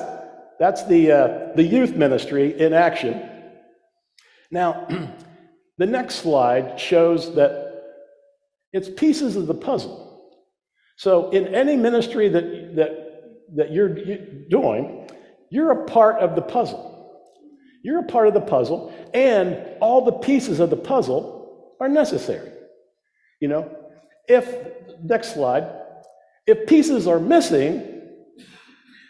that's 0.60 0.86
the 0.86 1.52
the 1.56 1.64
youth 1.64 1.96
ministry 1.96 2.58
in 2.60 2.74
action. 2.74 3.30
Now, 4.52 4.88
the 5.78 5.86
next 5.86 6.16
slide 6.16 6.80
shows 6.80 7.36
that 7.36 7.69
it's 8.74 8.90
pieces 8.90 9.36
of 9.36 9.48
the 9.48 9.54
puzzle. 9.54 10.06
So, 10.98 11.30
in 11.30 11.54
any 11.56 11.76
ministry 11.76 12.30
that, 12.30 12.76
that, 12.76 12.92
that 13.56 13.72
you're 13.72 13.96
doing, 14.50 15.10
you're 15.50 15.72
a 15.72 15.86
part 15.86 16.18
of 16.18 16.36
the 16.36 16.42
puzzle. 16.42 16.88
You're 17.84 18.00
a 18.00 18.08
part 18.08 18.28
of 18.28 18.34
the 18.34 18.42
puzzle, 18.42 18.94
and 19.14 19.58
all 19.80 20.04
the 20.04 20.12
pieces 20.12 20.60
of 20.60 20.70
the 20.70 20.76
puzzle 20.76 21.76
are 21.80 21.88
necessary. 21.88 22.52
You 23.40 23.48
know, 23.48 23.76
if, 24.28 24.54
next 25.02 25.34
slide, 25.34 25.72
if 26.46 26.68
pieces 26.68 27.08
are 27.08 27.20
missing, 27.20 28.02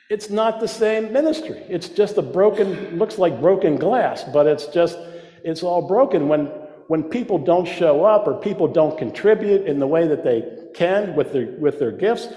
it's 0.10 0.30
not 0.30 0.60
the 0.60 0.68
same 0.68 1.12
ministry. 1.14 1.64
It's 1.70 1.90
just 1.90 2.18
a 2.18 2.22
broken, 2.22 2.98
looks 2.98 3.18
like 3.18 3.40
broken 3.40 3.78
glass, 3.78 4.24
but 4.24 4.48
it's 4.48 4.68
just, 4.68 4.98
it's 5.44 5.64
all 5.64 5.88
broken 5.88 6.28
when, 6.28 6.52
when 6.90 7.04
people 7.04 7.38
don't 7.38 7.68
show 7.68 8.04
up 8.04 8.26
or 8.28 8.34
people 8.34 8.68
don't 8.68 8.98
contribute 8.98 9.68
in 9.68 9.80
the 9.80 9.86
way 9.86 10.08
that 10.08 10.24
they 10.24 10.44
can 10.74 11.16
with 11.16 11.32
their, 11.32 11.52
with 11.60 11.78
their 11.78 11.92
gifts, 11.92 12.30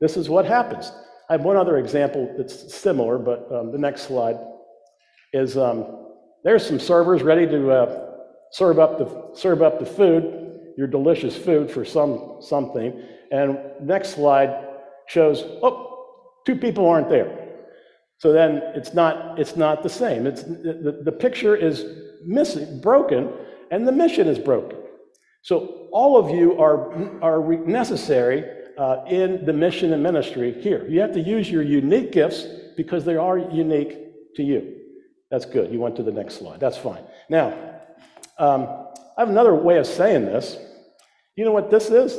this 0.00 0.16
is 0.16 0.28
what 0.28 0.44
happens. 0.44 0.92
I 1.28 1.32
have 1.32 1.42
one 1.42 1.56
other 1.56 1.78
example 1.78 2.32
that's 2.38 2.72
similar, 2.72 3.18
but 3.18 3.50
um, 3.52 3.72
the 3.72 3.78
next 3.78 4.02
slide 4.02 4.36
is 5.32 5.56
um, 5.56 6.06
there's 6.44 6.64
some 6.64 6.78
servers 6.78 7.24
ready 7.24 7.44
to 7.48 7.70
uh, 7.72 8.10
serve, 8.52 8.78
up 8.78 8.98
the, 8.98 9.32
serve 9.34 9.62
up 9.62 9.80
the 9.80 9.86
food, 9.86 10.60
your 10.76 10.86
delicious 10.86 11.36
food 11.36 11.68
for 11.68 11.84
some 11.84 12.36
something. 12.40 13.02
And 13.32 13.58
next 13.82 14.10
slide 14.10 14.64
shows, 15.08 15.42
oh, 15.60 16.06
two 16.46 16.54
people 16.54 16.88
aren't 16.88 17.08
there. 17.08 17.48
So 18.18 18.32
then 18.32 18.62
it's 18.76 18.94
not, 18.94 19.40
it's 19.40 19.56
not 19.56 19.82
the 19.82 19.88
same. 19.88 20.24
It's, 20.24 20.44
the, 20.44 21.02
the 21.04 21.12
picture 21.12 21.56
is 21.56 21.84
missing, 22.24 22.80
broken, 22.80 23.32
and 23.70 23.86
the 23.86 23.92
mission 23.92 24.28
is 24.28 24.38
broken. 24.38 24.78
So 25.42 25.88
all 25.92 26.16
of 26.16 26.30
you 26.30 26.58
are, 26.58 26.92
are 27.22 27.40
necessary 27.66 28.44
uh, 28.76 29.04
in 29.08 29.44
the 29.44 29.52
mission 29.52 29.92
and 29.92 30.02
ministry 30.02 30.60
here. 30.60 30.86
You 30.88 31.00
have 31.00 31.12
to 31.12 31.20
use 31.20 31.50
your 31.50 31.62
unique 31.62 32.12
gifts 32.12 32.46
because 32.76 33.04
they 33.04 33.16
are 33.16 33.38
unique 33.38 34.34
to 34.36 34.42
you. 34.42 34.76
That's 35.30 35.44
good. 35.44 35.72
You 35.72 35.80
went 35.80 35.96
to 35.96 36.02
the 36.02 36.12
next 36.12 36.38
slide. 36.38 36.60
That's 36.60 36.76
fine. 36.76 37.02
Now, 37.28 37.48
um, 38.38 38.86
I 39.16 39.22
have 39.22 39.28
another 39.28 39.54
way 39.54 39.78
of 39.78 39.86
saying 39.86 40.24
this. 40.24 40.56
You 41.36 41.44
know 41.44 41.52
what 41.52 41.70
this 41.70 41.90
is? 41.90 42.18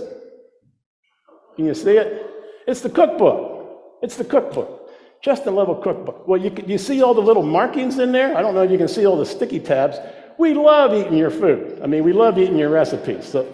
Can 1.56 1.66
you 1.66 1.74
see 1.74 1.98
it? 1.98 2.26
It's 2.68 2.82
the 2.82 2.90
cookbook. 2.90 4.00
It's 4.02 4.16
the 4.16 4.26
cookbook. 4.26 4.90
Justin 5.22 5.56
Level 5.56 5.76
cookbook. 5.76 6.28
Well, 6.28 6.40
you, 6.40 6.54
you 6.66 6.78
see 6.78 7.02
all 7.02 7.14
the 7.14 7.22
little 7.22 7.44
markings 7.44 8.00
in 8.00 8.12
there? 8.12 8.38
I 8.38 8.42
don't 8.42 8.54
know 8.54 8.62
if 8.62 8.72
you 8.72 8.78
can 8.78 8.88
see 8.88 9.06
all 9.06 9.18
the 9.18 9.26
sticky 9.26 9.60
tabs. 9.60 9.98
We 10.40 10.54
love 10.54 10.94
eating 10.94 11.18
your 11.18 11.32
food. 11.32 11.82
I 11.84 11.88
mean, 11.88 12.06
we 12.06 12.14
love 12.14 12.40
eating 12.40 12.58
your 12.58 12.70
recipes. 12.70 13.28
So 13.28 13.46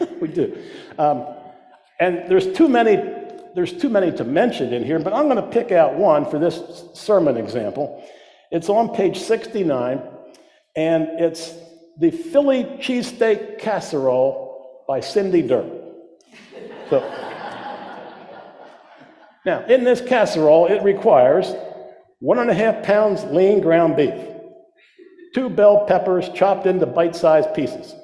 we 0.20 0.28
do. 0.28 0.56
Um, 0.98 1.26
and 2.00 2.24
there's 2.26 2.50
too 2.56 2.68
many. 2.68 2.96
There's 3.54 3.72
too 3.72 3.90
many 3.90 4.10
to 4.12 4.24
mention 4.24 4.72
in 4.72 4.82
here, 4.82 4.98
but 4.98 5.12
I'm 5.12 5.28
going 5.28 5.36
to 5.36 5.50
pick 5.50 5.72
out 5.72 5.94
one 5.94 6.24
for 6.30 6.38
this 6.38 6.84
sermon 6.94 7.36
example. 7.36 8.02
It's 8.50 8.68
on 8.68 8.94
page 8.94 9.18
69, 9.18 10.02
and 10.74 11.08
it's 11.18 11.54
the 11.98 12.10
Philly 12.10 12.64
cheesesteak 12.64 13.58
casserole 13.58 14.84
by 14.86 15.00
Cindy 15.00 15.42
Durr. 15.42 15.64
So, 16.90 17.00
now, 19.46 19.64
in 19.66 19.84
this 19.84 20.00
casserole, 20.00 20.66
it 20.66 20.82
requires 20.82 21.52
one 22.20 22.38
and 22.38 22.50
a 22.50 22.54
half 22.54 22.82
pounds 22.82 23.24
lean 23.24 23.60
ground 23.60 23.96
beef, 23.96 24.14
two 25.36 25.50
bell 25.50 25.84
peppers 25.84 26.30
chopped 26.30 26.64
into 26.64 26.86
bite 26.86 27.14
sized 27.14 27.52
pieces, 27.52 27.94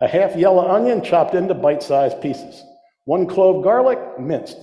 a 0.00 0.08
half 0.08 0.34
yellow 0.34 0.66
onion 0.66 1.04
chopped 1.04 1.34
into 1.34 1.52
bite 1.52 1.82
sized 1.82 2.22
pieces, 2.22 2.64
one 3.04 3.26
clove 3.26 3.62
garlic 3.62 3.98
minced, 4.18 4.56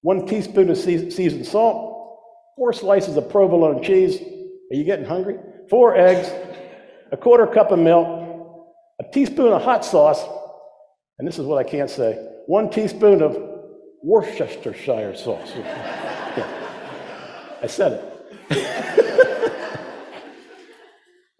one 0.00 0.26
teaspoon 0.26 0.68
of 0.70 0.76
seasoned 0.76 1.46
salt, 1.46 2.18
four 2.56 2.72
slices 2.72 3.16
of 3.16 3.30
provolone 3.30 3.80
cheese. 3.80 4.20
Are 4.20 4.74
you 4.74 4.82
getting 4.82 5.04
hungry? 5.04 5.36
Four 5.68 5.96
eggs, 5.96 6.28
a 7.12 7.16
quarter 7.16 7.46
cup 7.46 7.70
of 7.70 7.78
milk, 7.78 8.08
a 9.00 9.04
teaspoon 9.12 9.52
of 9.52 9.62
hot 9.62 9.84
sauce, 9.84 10.26
and 11.20 11.28
this 11.28 11.38
is 11.38 11.46
what 11.46 11.64
I 11.64 11.70
can't 11.70 11.90
say 11.90 12.26
one 12.46 12.70
teaspoon 12.70 13.22
of 13.22 13.38
Worcestershire 14.02 15.14
sauce. 15.14 15.52
yeah. 15.56 16.48
I 17.62 17.68
said 17.68 18.02
it. 18.50 19.66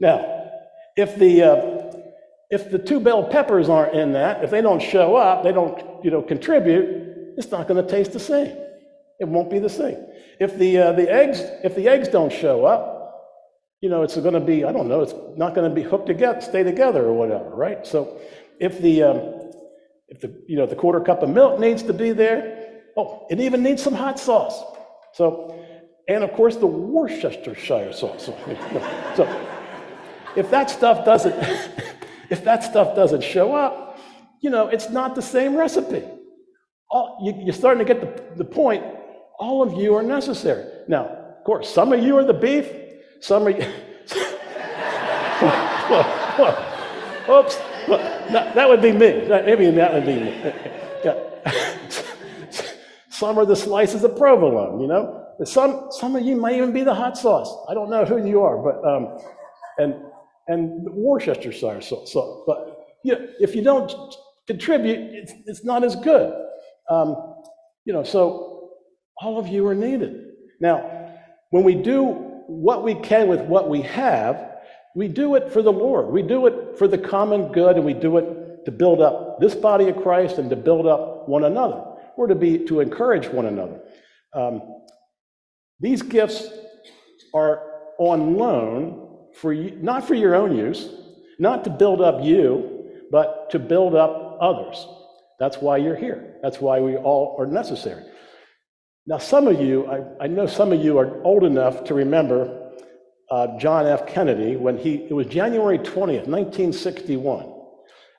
Now, 0.00 0.50
if 0.97 1.16
the, 1.16 1.42
uh, 1.42 1.92
if 2.50 2.71
the 2.71 2.78
two 2.78 3.00
bell 3.00 3.25
peppers 3.25 3.69
aren't 3.69 3.95
in 3.95 4.12
that, 4.14 4.42
if 4.42 4.50
they 4.50 4.61
don't 4.62 4.83
show 4.83 5.14
up, 5.14 5.45
they 5.45 5.52
don't 5.52 6.04
you 6.04 6.11
know, 6.11 6.23
contribute, 6.23 7.35
it's 7.37 7.50
not 7.50 7.69
going 7.69 7.85
to 7.85 7.88
taste 7.88 8.12
the 8.12 8.21
same. 8.21 8.57
It 9.21 9.28
won't 9.28 9.50
be 9.50 9.59
the 9.59 9.69
same. 9.69 9.99
If 10.40 10.59
the, 10.59 10.78
uh, 10.78 10.92
the, 10.92 11.11
eggs, 11.11 11.42
if 11.62 11.76
the 11.76 11.88
eggs 11.88 12.09
don't 12.09 12.33
show 12.33 12.64
up, 12.64 12.97
you 13.80 13.88
know, 13.88 14.02
it's 14.02 14.16
going 14.16 14.35
to 14.35 14.40
be, 14.40 14.64
I 14.64 14.73
don't 14.73 14.88
know, 14.88 15.00
it's 15.02 15.14
not 15.37 15.54
going 15.54 15.69
to 15.69 15.75
be 15.75 15.83
hooked 15.83 16.07
together, 16.07 16.40
stay 16.40 16.62
together 16.62 17.04
or 17.04 17.12
whatever, 17.12 17.50
right? 17.50 17.87
So 17.87 18.19
if 18.59 18.80
the, 18.80 19.02
um, 19.02 19.52
if 20.09 20.21
the, 20.21 20.42
you 20.49 20.57
know, 20.57 20.66
the 20.66 20.75
quarter 20.75 21.00
cup 21.00 21.23
of 21.23 21.30
milk 21.30 21.61
needs 21.61 21.83
to 21.85 21.92
be 21.92 22.12
there, 22.12 22.83
oh, 22.97 23.26
it 23.30 23.40
even 23.40 23.62
needs 23.62 23.83
some 23.83 23.95
hot 23.95 24.19
sauce. 24.19 24.62
So, 25.14 25.57
and 26.09 26.25
of 26.25 26.33
course 26.33 26.57
the 26.57 26.66
Worcestershire 26.66 27.92
sauce. 27.92 28.30
So, 29.16 29.50
if 30.37 30.50
that 30.50 30.70
stuff 30.70 31.04
doesn't, 31.04 31.34
if 32.30 32.44
that 32.44 32.64
stuff 32.64 32.94
doesn't 32.96 33.22
show 33.22 33.54
up, 33.54 33.99
you 34.40 34.50
know, 34.50 34.68
it's 34.68 34.90
not 34.90 35.14
the 35.14 35.22
same 35.22 35.56
recipe. 35.56 36.04
All, 36.90 37.18
you, 37.22 37.49
are 37.49 37.52
starting 37.52 37.84
to 37.84 37.94
get 37.94 38.00
the, 38.00 38.37
the 38.37 38.44
point. 38.44 38.84
All 39.38 39.62
of 39.62 39.75
you 39.75 39.94
are 39.94 40.02
necessary. 40.02 40.66
Now, 40.88 41.06
of 41.06 41.44
course, 41.44 41.72
some 41.72 41.92
of 41.92 42.02
you 42.02 42.16
are 42.18 42.25
the 42.25 42.34
beef, 42.34 42.66
some 43.20 43.46
are 43.46 43.50
you. 43.50 43.58
Oops. 47.30 47.58
Well, 47.88 47.99
that, 48.54 48.68
would 48.68 48.82
be 48.82 48.92
me. 48.92 49.26
Maybe 49.28 49.70
that 49.70 49.92
would 49.94 50.06
be 50.06 50.14
me. 50.14 50.52
Some 53.20 53.38
are 53.38 53.44
the 53.44 53.54
slices 53.54 54.02
of 54.02 54.16
provolone, 54.16 54.80
you 54.80 54.87
know? 54.87 55.26
Some, 55.44 55.88
some 55.90 56.16
of 56.16 56.22
you 56.22 56.37
might 56.37 56.54
even 56.54 56.72
be 56.72 56.84
the 56.84 56.94
hot 56.94 57.18
sauce. 57.18 57.54
I 57.68 57.75
don't 57.75 57.90
know 57.90 58.06
who 58.06 58.26
you 58.26 58.42
are, 58.42 58.56
but, 58.56 58.82
um, 58.82 59.18
and 59.76 59.94
and 60.50 60.85
Worcestershire 60.90 61.80
sauce. 61.80 62.12
So, 62.12 62.45
but 62.47 62.87
you 63.04 63.14
know, 63.14 63.28
if 63.38 63.54
you 63.54 63.62
don't 63.62 63.92
contribute, 64.47 64.99
it's, 64.99 65.33
it's 65.47 65.64
not 65.64 65.85
as 65.85 65.95
good. 65.97 66.35
Um, 66.90 67.35
you 67.85 67.92
know, 67.92 68.02
so 68.02 68.71
all 69.23 69.38
of 69.38 69.47
you 69.47 69.66
are 69.69 69.75
needed. 69.75 70.33
Now, 70.61 71.09
when 71.50 71.62
we 71.62 71.75
do 71.75 72.04
what 72.47 72.83
we 72.83 72.95
can 72.97 73.28
with 73.28 73.42
what 73.42 73.69
we 73.69 73.83
have, 73.83 74.59
we 74.97 75.07
do 75.07 75.37
it 75.37 75.52
for 75.52 75.62
the 75.62 75.73
Lord. 75.73 76.09
We 76.09 76.23
do 76.23 76.47
it 76.47 76.76
for 76.76 76.88
the 76.88 76.99
common 76.99 77.52
good, 77.52 77.76
and 77.76 77.85
we 77.85 77.95
do 77.95 78.19
it 78.19 78.64
to 78.64 78.73
build 78.73 79.00
up 79.00 79.40
this 79.40 79.54
body 79.54 79.88
of 79.88 80.02
Christ 80.02 80.38
and 80.38 80.50
to 80.50 80.57
build 80.57 80.87
up 80.87 81.28
one 81.28 81.45
another. 81.45 81.85
We're 82.16 82.26
to 82.26 82.35
be 82.35 82.59
to 82.66 82.80
encourage 82.80 83.28
one 83.28 83.47
another. 83.47 83.80
Um, 84.35 84.62
these 85.78 86.02
gifts 86.02 86.49
are 87.33 87.62
on 87.99 88.37
loan 88.37 89.10
for 89.34 89.52
you, 89.52 89.78
not 89.80 90.06
for 90.06 90.14
your 90.14 90.34
own 90.34 90.56
use, 90.56 90.88
not 91.38 91.64
to 91.64 91.70
build 91.70 92.00
up 92.00 92.22
you, 92.22 92.87
but 93.10 93.50
to 93.50 93.58
build 93.58 93.94
up 93.94 94.38
others. 94.40 94.87
That's 95.38 95.56
why 95.56 95.78
you're 95.78 95.96
here. 95.96 96.37
That's 96.42 96.60
why 96.60 96.80
we 96.80 96.96
all 96.96 97.37
are 97.38 97.46
necessary. 97.46 98.04
Now, 99.06 99.18
some 99.18 99.49
of 99.49 99.60
you, 99.60 99.87
I, 99.87 100.25
I 100.25 100.26
know 100.26 100.46
some 100.46 100.72
of 100.72 100.84
you 100.84 100.99
are 100.99 101.22
old 101.25 101.44
enough 101.44 101.84
to 101.84 101.94
remember 101.94 102.70
uh, 103.30 103.58
John 103.58 103.87
F. 103.87 104.06
Kennedy 104.06 104.56
when 104.56 104.76
he, 104.76 104.94
it 104.94 105.12
was 105.12 105.26
January 105.26 105.78
20th, 105.78 106.26
1961. 106.26 107.52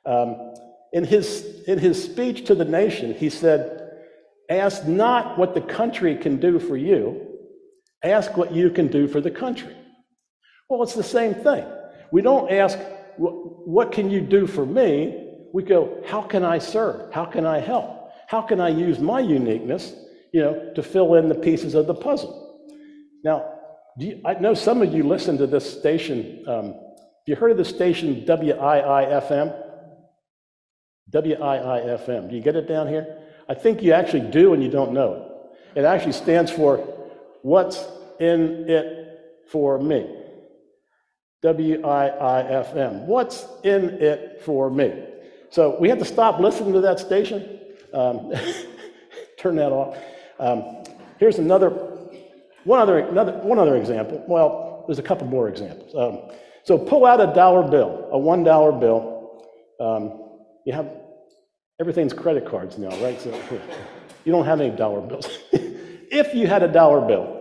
Um, 0.06 0.54
in, 0.94 1.04
his, 1.04 1.64
in 1.68 1.78
his 1.78 2.04
speech 2.04 2.46
to 2.48 2.56
the 2.56 2.66
nation, 2.66 3.14
he 3.14 3.30
said, 3.30 3.78
Ask 4.50 4.86
not 4.86 5.38
what 5.38 5.54
the 5.54 5.62
country 5.62 6.16
can 6.18 6.38
do 6.38 6.60
for 6.60 6.76
you, 6.76 7.28
ask 8.04 8.36
what 8.36 8.52
you 8.52 8.70
can 8.70 8.88
do 8.88 9.08
for 9.08 9.22
the 9.22 9.32
country. 9.32 9.74
Well, 10.72 10.84
it's 10.84 10.94
the 10.94 11.04
same 11.04 11.34
thing. 11.34 11.66
We 12.12 12.22
don't 12.22 12.50
ask, 12.50 12.80
what 13.18 13.92
can 13.92 14.10
you 14.10 14.22
do 14.22 14.48
for 14.48 14.66
me? 14.66 15.28
We 15.54 15.64
go, 15.64 16.02
how 16.08 16.22
can 16.22 16.46
I 16.46 16.60
serve? 16.60 17.14
How 17.14 17.26
can 17.26 17.46
I 17.46 17.60
help? 17.60 18.10
How 18.28 18.42
can 18.42 18.62
I 18.62 18.70
use 18.70 18.98
my 18.98 19.20
uniqueness, 19.20 19.94
you 20.32 20.40
know, 20.40 20.72
to 20.74 20.82
fill 20.82 21.16
in 21.16 21.28
the 21.28 21.36
pieces 21.36 21.76
of 21.76 21.88
the 21.88 21.94
puzzle? 21.94 22.62
Now, 23.22 23.54
you, 23.98 24.22
I 24.24 24.36
know 24.36 24.54
some 24.54 24.82
of 24.82 24.94
you 24.94 25.04
listen 25.04 25.38
to 25.40 25.46
this 25.46 25.70
station. 25.78 26.46
Um, 26.48 26.68
have 26.68 27.28
you 27.28 27.36
heard 27.36 27.52
of 27.52 27.58
the 27.58 27.66
station 27.66 28.24
WIIFM? 28.26 29.54
WIIFM. 31.12 32.30
Do 32.30 32.36
you 32.38 32.42
get 32.42 32.56
it 32.56 32.70
down 32.70 32.88
here? 32.88 33.18
I 33.50 33.56
think 33.56 33.84
you 33.84 33.92
actually 33.92 34.32
do 34.32 34.54
and 34.54 34.64
you 34.64 34.70
don't 34.70 34.94
know 34.94 35.52
it. 35.76 35.80
It 35.80 35.84
actually 35.84 36.14
stands 36.14 36.50
for 36.50 36.78
What's 37.42 37.86
in 38.22 38.70
It 38.70 39.20
for 39.50 39.78
Me. 39.78 40.20
W 41.42 41.84
I 41.84 42.08
I 42.08 42.42
F 42.44 42.76
M. 42.76 43.08
What's 43.08 43.46
in 43.64 43.90
it 44.02 44.42
for 44.44 44.70
me? 44.70 45.06
So 45.50 45.78
we 45.80 45.90
have 45.90 46.00
to 46.00 46.06
stop 46.06 46.40
listening 46.40 46.74
to 46.74 46.82
that 46.82 47.00
station. 47.00 47.60
Um, 47.94 48.34
turn 49.38 49.56
that 49.56 49.72
off. 49.72 49.98
Um, 50.40 50.84
here's 51.18 51.40
another 51.40 51.92
one, 52.64 52.80
other, 52.80 53.00
another, 53.00 53.34
one 53.40 53.58
other 53.58 53.76
example. 53.76 54.24
Well, 54.28 54.84
there's 54.88 55.00
a 55.00 55.04
couple 55.04 55.28
more 55.28 55.50
examples. 55.50 55.96
Um, 55.96 56.36
so 56.64 56.78
pull 56.78 57.06
out 57.06 57.20
a 57.20 57.34
dollar 57.34 57.68
bill, 57.68 58.08
a 58.12 58.18
$1 58.18 58.80
bill. 58.80 59.48
Um, 59.80 60.30
you 60.66 60.74
have 60.74 60.90
everything's 61.80 62.14
credit 62.14 62.46
cards 62.46 62.78
now, 62.78 62.90
right? 63.02 63.20
So 63.20 63.32
you 64.26 64.32
don't 64.32 64.46
have 64.46 64.62
any 64.62 64.76
dollar 64.76 65.02
bills. 65.02 65.28
if 65.52 66.36
you 66.36 66.46
had 66.46 66.62
a 66.62 66.68
dollar 66.68 67.02
bill, 67.06 67.41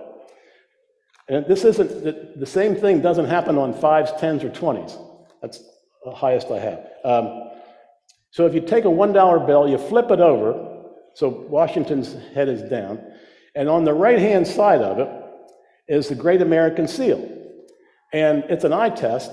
and 1.31 1.47
this 1.47 1.65
isn't 1.65 2.03
the, 2.03 2.33
the, 2.37 2.47
same 2.47 2.75
thing 2.75 3.01
doesn't 3.01 3.27
happen 3.27 3.57
on 3.57 3.73
fives, 3.73 4.11
tens, 4.19 4.43
or 4.43 4.51
twenties. 4.51 4.99
That's 5.41 5.63
the 6.05 6.11
highest 6.11 6.51
I 6.51 6.59
have. 6.59 6.87
Um, 7.05 7.51
so 8.33 8.47
if 8.47 8.55
you 8.55 8.61
take 8.61 8.85
a 8.85 8.89
$1 8.89 9.47
bill, 9.47 9.69
you 9.69 9.79
flip 9.79 10.11
it 10.11 10.19
over, 10.19 10.87
so 11.15 11.29
Washington's 11.29 12.17
head 12.35 12.49
is 12.49 12.69
down, 12.69 13.01
and 13.55 13.69
on 13.69 13.85
the 13.85 13.95
right 13.95 14.19
hand 14.19 14.45
side 14.45 14.81
of 14.81 14.99
it 14.99 15.09
is 15.87 16.09
the 16.09 16.17
Great 16.17 16.43
American 16.43 16.89
Seal. 16.89 17.25
And 18.13 18.43
it's 18.49 18.65
an 18.65 18.73
eye 18.73 18.91
test, 18.91 19.31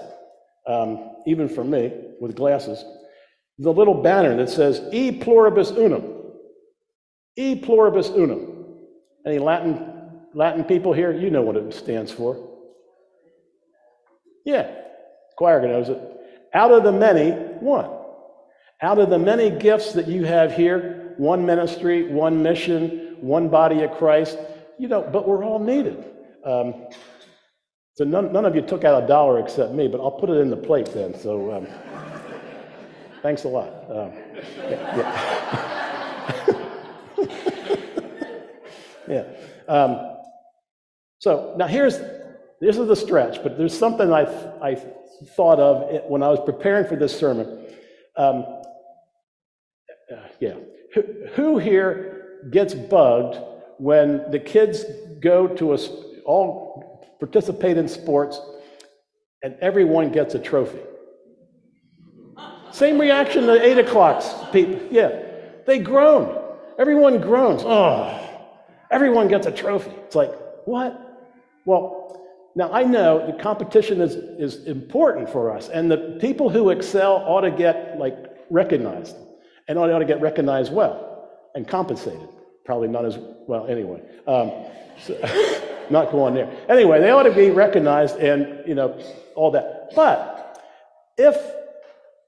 um, 0.68 1.16
even 1.26 1.50
for 1.50 1.64
me 1.64 1.92
with 2.22 2.36
glasses. 2.36 2.86
The 3.58 3.74
little 3.74 4.04
banner 4.04 4.38
that 4.38 4.52
says 4.52 4.82
E 4.94 5.12
pluribus 5.12 5.72
unum. 5.72 6.14
E 7.36 7.56
pluribus 7.56 8.10
unum. 8.10 8.76
Any 9.26 9.40
Latin 9.40 9.97
Latin 10.38 10.64
people 10.66 10.94
here, 10.94 11.12
you 11.12 11.32
know 11.32 11.42
what 11.42 11.58
it 11.58 11.74
stands 11.74 12.12
for. 12.12 12.38
Yeah, 14.46 14.72
choir 15.36 15.68
knows 15.68 15.90
it. 15.90 16.00
Out 16.54 16.72
of 16.72 16.84
the 16.84 16.92
many, 16.92 17.32
one. 17.32 17.90
Out 18.84 19.00
of 19.00 19.10
the 19.10 19.18
many 19.18 19.50
gifts 19.50 19.94
that 19.94 20.08
you 20.08 20.26
have 20.26 20.54
here, 20.54 21.16
one 21.18 21.44
ministry, 21.44 22.14
one 22.14 22.44
mission, 22.44 23.18
one 23.20 23.50
body 23.50 23.82
of 23.82 23.90
Christ, 23.98 24.38
you 24.78 24.88
know, 24.88 25.02
but 25.12 25.28
we're 25.28 25.44
all 25.44 25.58
needed. 25.58 26.06
Um, 26.46 26.86
so 27.96 28.04
none, 28.04 28.32
none 28.32 28.46
of 28.46 28.56
you 28.56 28.62
took 28.62 28.84
out 28.84 29.04
a 29.04 29.08
dollar 29.08 29.40
except 29.40 29.74
me, 29.74 29.88
but 29.88 30.00
I'll 30.00 30.12
put 30.12 30.30
it 30.30 30.38
in 30.38 30.52
the 30.52 30.56
plate 30.56 30.94
then. 30.94 31.20
So 31.20 31.52
um, 31.52 31.68
thanks 33.24 33.44
a 33.46 33.48
lot. 33.48 33.70
Um, 33.90 34.12
yeah. 34.70 34.98
yeah. 39.08 39.24
yeah. 39.68 40.17
So 41.20 41.56
now 41.58 41.68
here's 41.68 41.98
this 42.60 42.78
is 42.78 42.88
the 42.88 42.96
stretch, 42.96 43.44
but 43.44 43.58
there's 43.58 43.78
something 43.78 44.12
I, 44.12 44.24
I 44.62 44.76
thought 45.36 45.60
of 45.60 46.10
when 46.10 46.24
I 46.24 46.30
was 46.30 46.40
preparing 46.44 46.88
for 46.88 46.96
this 46.96 47.18
sermon. 47.18 47.66
Um, 48.16 48.46
uh, 50.12 50.16
yeah. 50.40 50.56
Who, 50.94 51.04
who 51.34 51.58
here 51.60 52.40
gets 52.52 52.74
bugged 52.74 53.38
when 53.78 54.30
the 54.32 54.40
kids 54.40 54.86
go 55.20 55.48
to 55.48 55.74
a, 55.74 55.78
all 56.26 57.06
participate 57.20 57.78
in 57.78 57.88
sports 57.88 58.40
and 59.44 59.56
everyone 59.62 60.12
gets 60.12 60.34
a 60.34 60.40
trophy? 60.40 60.80
Same 62.72 63.00
reaction 63.00 63.46
to 63.46 63.64
eight 63.64 63.78
o'clock's 63.78 64.34
people. 64.52 64.80
Yeah. 64.90 65.24
They 65.68 65.80
groan. 65.80 66.44
Everyone 66.80 67.20
groans. 67.22 67.62
Oh, 67.66 68.20
everyone 68.90 69.28
gets 69.28 69.46
a 69.46 69.52
trophy. 69.52 69.92
It's 70.06 70.16
like, 70.16 70.32
what? 70.66 71.07
Well, 71.68 72.24
now 72.56 72.72
I 72.72 72.84
know 72.84 73.30
the 73.30 73.44
competition 73.44 74.00
is, 74.00 74.16
is 74.16 74.66
important 74.68 75.30
for 75.30 75.52
us, 75.52 75.68
and 75.68 75.92
the 75.92 76.18
people 76.22 76.50
who 76.50 76.70
excel 76.70 77.16
ought 77.28 77.42
to 77.42 77.52
get 77.52 78.00
like 78.00 78.16
recognized, 78.50 79.18
and 79.68 79.78
ought 79.78 80.00
to 80.00 80.06
get 80.06 80.22
recognized 80.22 80.72
well 80.72 81.30
and 81.56 81.68
compensated. 81.68 82.30
Probably 82.64 82.88
not 82.88 83.04
as 83.04 83.18
well 83.48 83.68
anyway. 83.68 84.02
Um, 84.26 84.52
so, 85.04 85.14
not 85.90 86.10
going 86.10 86.36
there. 86.36 86.50
Anyway, 86.70 87.02
they 87.02 87.10
ought 87.10 87.24
to 87.24 87.34
be 87.34 87.52
recognized 87.52 88.16
and 88.16 88.66
you 88.66 88.74
know 88.74 88.98
all 89.36 89.52
that. 89.52 89.92
But 89.94 90.64
if 91.18 91.36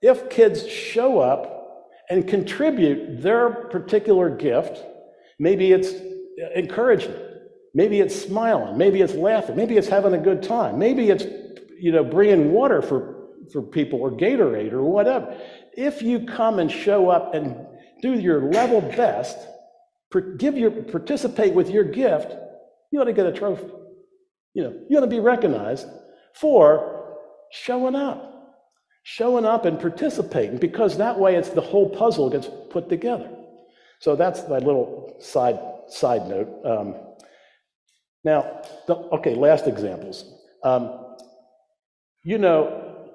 if 0.01 0.29
kids 0.29 0.67
show 0.67 1.19
up 1.19 1.87
and 2.09 2.27
contribute 2.27 3.21
their 3.21 3.49
particular 3.49 4.29
gift, 4.29 4.83
maybe 5.39 5.71
it's 5.71 5.93
encouragement 6.57 7.28
Maybe 7.73 7.99
it's 7.99 8.19
smiling. 8.19 8.77
Maybe 8.77 9.01
it's 9.01 9.13
laughing. 9.13 9.55
Maybe 9.55 9.77
it's 9.77 9.87
having 9.87 10.13
a 10.13 10.17
good 10.17 10.41
time. 10.41 10.79
Maybe 10.79 11.09
it's, 11.09 11.25
you 11.79 11.91
know, 11.91 12.03
bringing 12.03 12.51
water 12.51 12.81
for, 12.81 13.27
for 13.51 13.61
people 13.61 13.99
or 13.99 14.11
Gatorade 14.11 14.73
or 14.73 14.83
whatever. 14.83 15.37
If 15.73 16.01
you 16.01 16.25
come 16.25 16.59
and 16.59 16.71
show 16.71 17.09
up 17.09 17.35
and 17.35 17.55
do 18.01 18.13
your 18.13 18.51
level 18.51 18.81
best, 18.81 19.37
give 20.37 20.57
your, 20.57 20.71
participate 20.71 21.53
with 21.53 21.69
your 21.69 21.83
gift, 21.83 22.33
you 22.91 22.99
ought 22.99 23.05
to 23.05 23.13
get 23.13 23.27
a 23.27 23.31
trophy. 23.31 23.69
You 24.53 24.63
know, 24.63 24.79
you 24.89 24.97
ought 24.97 25.01
to 25.01 25.07
be 25.07 25.19
recognized 25.19 25.87
for 26.33 27.17
showing 27.51 27.95
up, 27.95 28.57
showing 29.03 29.45
up 29.45 29.65
and 29.65 29.79
participating, 29.79 30.57
because 30.57 30.97
that 30.97 31.19
way 31.19 31.35
it's 31.35 31.49
the 31.49 31.61
whole 31.61 31.89
puzzle 31.89 32.29
gets 32.29 32.49
put 32.71 32.89
together. 32.89 33.29
So 33.99 34.15
that's 34.15 34.47
my 34.49 34.57
little 34.57 35.17
side 35.19 35.59
side 35.87 36.27
note. 36.27 36.49
Um, 36.65 36.95
now, 38.23 38.61
the, 38.87 38.95
okay, 38.95 39.35
last 39.35 39.67
examples. 39.67 40.25
Um, 40.63 41.15
you 42.23 42.37
know, 42.37 43.07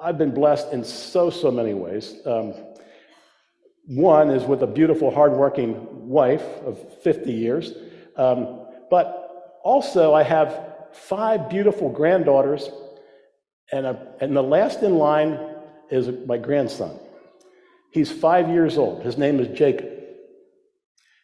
I've 0.00 0.18
been 0.18 0.32
blessed 0.32 0.72
in 0.72 0.84
so, 0.84 1.30
so 1.30 1.50
many 1.50 1.74
ways. 1.74 2.14
Um, 2.24 2.54
one 3.86 4.30
is 4.30 4.44
with 4.44 4.62
a 4.62 4.66
beautiful, 4.66 5.10
hardworking 5.10 6.08
wife 6.08 6.44
of 6.64 6.78
50 7.02 7.32
years. 7.32 7.72
Um, 8.16 8.66
but 8.90 9.58
also, 9.64 10.14
I 10.14 10.22
have 10.22 10.72
five 10.92 11.48
beautiful 11.48 11.88
granddaughters, 11.88 12.68
and, 13.72 13.86
a, 13.86 14.14
and 14.20 14.36
the 14.36 14.42
last 14.42 14.82
in 14.82 14.96
line 14.96 15.38
is 15.90 16.08
my 16.26 16.36
grandson. 16.36 16.98
He's 17.90 18.10
five 18.10 18.48
years 18.48 18.78
old. 18.78 19.02
His 19.02 19.18
name 19.18 19.40
is 19.40 19.56
Jacob. 19.56 19.88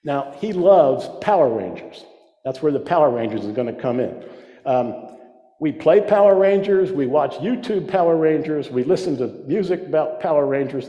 Now, 0.04 0.34
he 0.38 0.52
loves 0.52 1.08
Power 1.20 1.48
Rangers. 1.48 2.04
That's 2.48 2.62
where 2.62 2.72
the 2.72 2.80
Power 2.80 3.10
Rangers 3.10 3.44
is 3.44 3.52
going 3.52 3.66
to 3.66 3.78
come 3.78 4.00
in. 4.00 4.24
Um, 4.64 5.18
we 5.60 5.70
play 5.70 6.00
Power 6.00 6.34
Rangers, 6.34 6.90
we 6.90 7.04
watch 7.04 7.34
YouTube 7.34 7.86
Power 7.88 8.16
Rangers, 8.16 8.70
we 8.70 8.84
listen 8.84 9.18
to 9.18 9.26
music 9.46 9.82
about 9.82 10.20
Power 10.20 10.46
Rangers. 10.46 10.88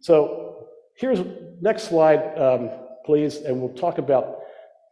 So 0.00 0.68
here's 0.96 1.20
next 1.60 1.90
slide, 1.90 2.38
um, 2.38 2.70
please, 3.04 3.36
and 3.36 3.60
we'll 3.60 3.74
talk 3.74 3.98
about 3.98 4.38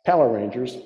Power 0.05 0.31
Rangers. 0.31 0.77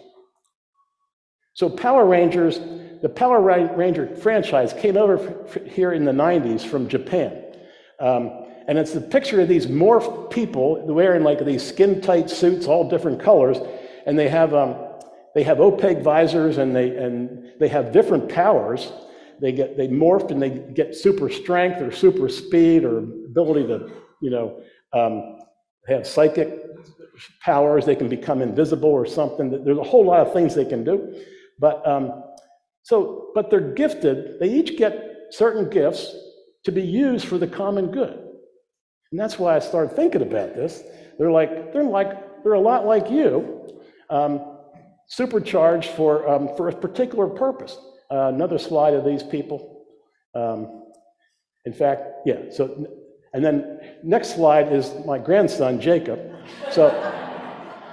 So 1.54 1.68
Power 1.68 2.06
Rangers, 2.06 2.60
the 3.02 3.08
Power 3.08 3.40
Ranger 3.40 4.14
franchise 4.14 4.72
came 4.74 4.96
over 4.96 5.44
here 5.66 5.90
in 5.90 6.04
the 6.04 6.12
90s 6.12 6.64
from 6.64 6.88
Japan. 6.88 7.46
Um, 7.98 8.44
and 8.68 8.78
it's 8.78 8.94
a 8.94 9.00
picture 9.00 9.40
of 9.40 9.48
these 9.48 9.66
morphed 9.66 10.30
people 10.30 10.86
wearing 10.86 11.24
like 11.24 11.44
these 11.44 11.66
skin 11.66 12.00
tight 12.00 12.30
suits, 12.30 12.68
all 12.68 12.88
different 12.88 13.20
colors, 13.20 13.56
and 14.06 14.16
they 14.16 14.28
have 14.28 14.54
um, 14.54 14.76
they 15.34 15.42
have 15.42 15.60
opaque 15.60 15.98
visors 15.98 16.58
and 16.58 16.74
they, 16.74 16.96
and 16.96 17.52
they 17.60 17.68
have 17.68 17.92
different 17.92 18.28
powers. 18.28 18.92
They 19.40 19.52
get 19.52 19.76
they 19.76 19.88
morph 19.88 20.30
and 20.30 20.42
they 20.42 20.50
get 20.50 20.94
super 20.94 21.30
strength 21.30 21.80
or 21.80 21.90
super 21.92 22.28
speed 22.28 22.84
or 22.84 22.98
ability 22.98 23.66
to, 23.68 23.90
you 24.20 24.30
know, 24.30 24.62
um, 24.92 25.38
have 25.88 26.06
psychic 26.06 26.58
powers. 27.40 27.86
They 27.86 27.96
can 27.96 28.08
become 28.08 28.42
invisible 28.42 28.90
or 28.90 29.06
something. 29.06 29.64
There's 29.64 29.78
a 29.78 29.82
whole 29.82 30.04
lot 30.04 30.26
of 30.26 30.32
things 30.32 30.54
they 30.54 30.64
can 30.64 30.84
do. 30.84 31.22
But 31.58 31.86
um, 31.86 32.24
so, 32.82 33.30
but 33.34 33.50
they're 33.50 33.72
gifted. 33.72 34.38
They 34.40 34.48
each 34.48 34.76
get 34.76 35.28
certain 35.30 35.70
gifts 35.70 36.14
to 36.64 36.72
be 36.72 36.82
used 36.82 37.26
for 37.26 37.38
the 37.38 37.46
common 37.46 37.90
good. 37.90 38.18
And 39.10 39.18
that's 39.18 39.38
why 39.38 39.56
I 39.56 39.58
started 39.58 39.96
thinking 39.96 40.22
about 40.22 40.54
this. 40.54 40.82
They're 41.18 41.30
like, 41.30 41.72
they're 41.72 41.84
like 41.84 42.42
they're 42.42 42.54
a 42.54 42.60
lot 42.60 42.86
like 42.86 43.10
you, 43.10 43.68
um, 44.08 44.49
supercharged 45.10 45.90
for, 45.90 46.26
um, 46.28 46.48
for 46.56 46.68
a 46.68 46.72
particular 46.72 47.26
purpose. 47.26 47.76
Uh, 48.10 48.30
another 48.32 48.58
slide 48.58 48.94
of 48.94 49.04
these 49.04 49.24
people. 49.24 49.84
Um, 50.34 50.84
in 51.66 51.72
fact, 51.72 52.02
yeah, 52.24 52.50
so, 52.50 52.86
and 53.34 53.44
then 53.44 53.80
next 54.04 54.36
slide 54.36 54.72
is 54.72 54.94
my 55.04 55.18
grandson, 55.18 55.80
Jacob. 55.80 56.20
So, 56.70 56.88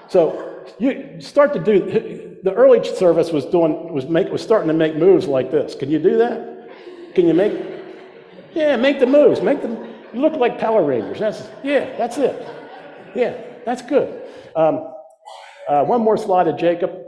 so 0.08 0.64
you 0.78 1.20
start 1.20 1.54
to 1.54 1.60
do, 1.60 2.38
the 2.44 2.54
early 2.54 2.84
service 2.96 3.32
was 3.32 3.46
doing, 3.46 3.92
was 3.92 4.06
make, 4.06 4.30
was 4.30 4.44
starting 4.44 4.68
to 4.68 4.76
make 4.76 4.96
moves 4.96 5.26
like 5.26 5.50
this. 5.50 5.74
Can 5.74 5.90
you 5.90 6.00
do 6.00 6.20
that? 6.20 6.70
Can 7.16 7.28
you 7.28 7.34
make, 7.34 7.54
yeah, 8.54 8.76
make 8.76 9.00
the 9.00 9.08
moves, 9.08 9.42
make 9.42 9.64
them, 9.64 9.76
you 10.14 10.22
look 10.22 10.34
like 10.34 10.60
Power 10.60 10.84
Rangers. 10.84 11.18
That's, 11.18 11.50
yeah, 11.64 11.98
that's 11.98 12.20
it. 12.20 12.48
Yeah, 13.16 13.42
that's 13.66 13.82
good. 13.82 14.22
Um, 14.56 14.94
uh, 15.68 15.84
one 15.84 16.02
more 16.02 16.16
slide 16.16 16.48
of 16.48 16.58
Jacob. 16.58 17.06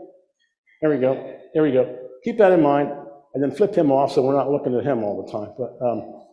There 0.81 0.89
we 0.89 0.97
go. 0.97 1.37
There 1.53 1.63
we 1.63 1.71
go. 1.71 1.97
Keep 2.23 2.37
that 2.37 2.51
in 2.51 2.61
mind, 2.61 2.91
and 3.33 3.43
then 3.43 3.51
flip 3.51 3.75
him 3.75 3.91
off 3.91 4.11
so 4.13 4.21
we're 4.21 4.35
not 4.35 4.49
looking 4.49 4.75
at 4.75 4.83
him 4.83 5.03
all 5.03 5.25
the 5.25 5.31
time. 5.31 5.53
But 5.57 5.85
um, 5.85 6.23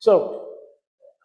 so 0.00 0.48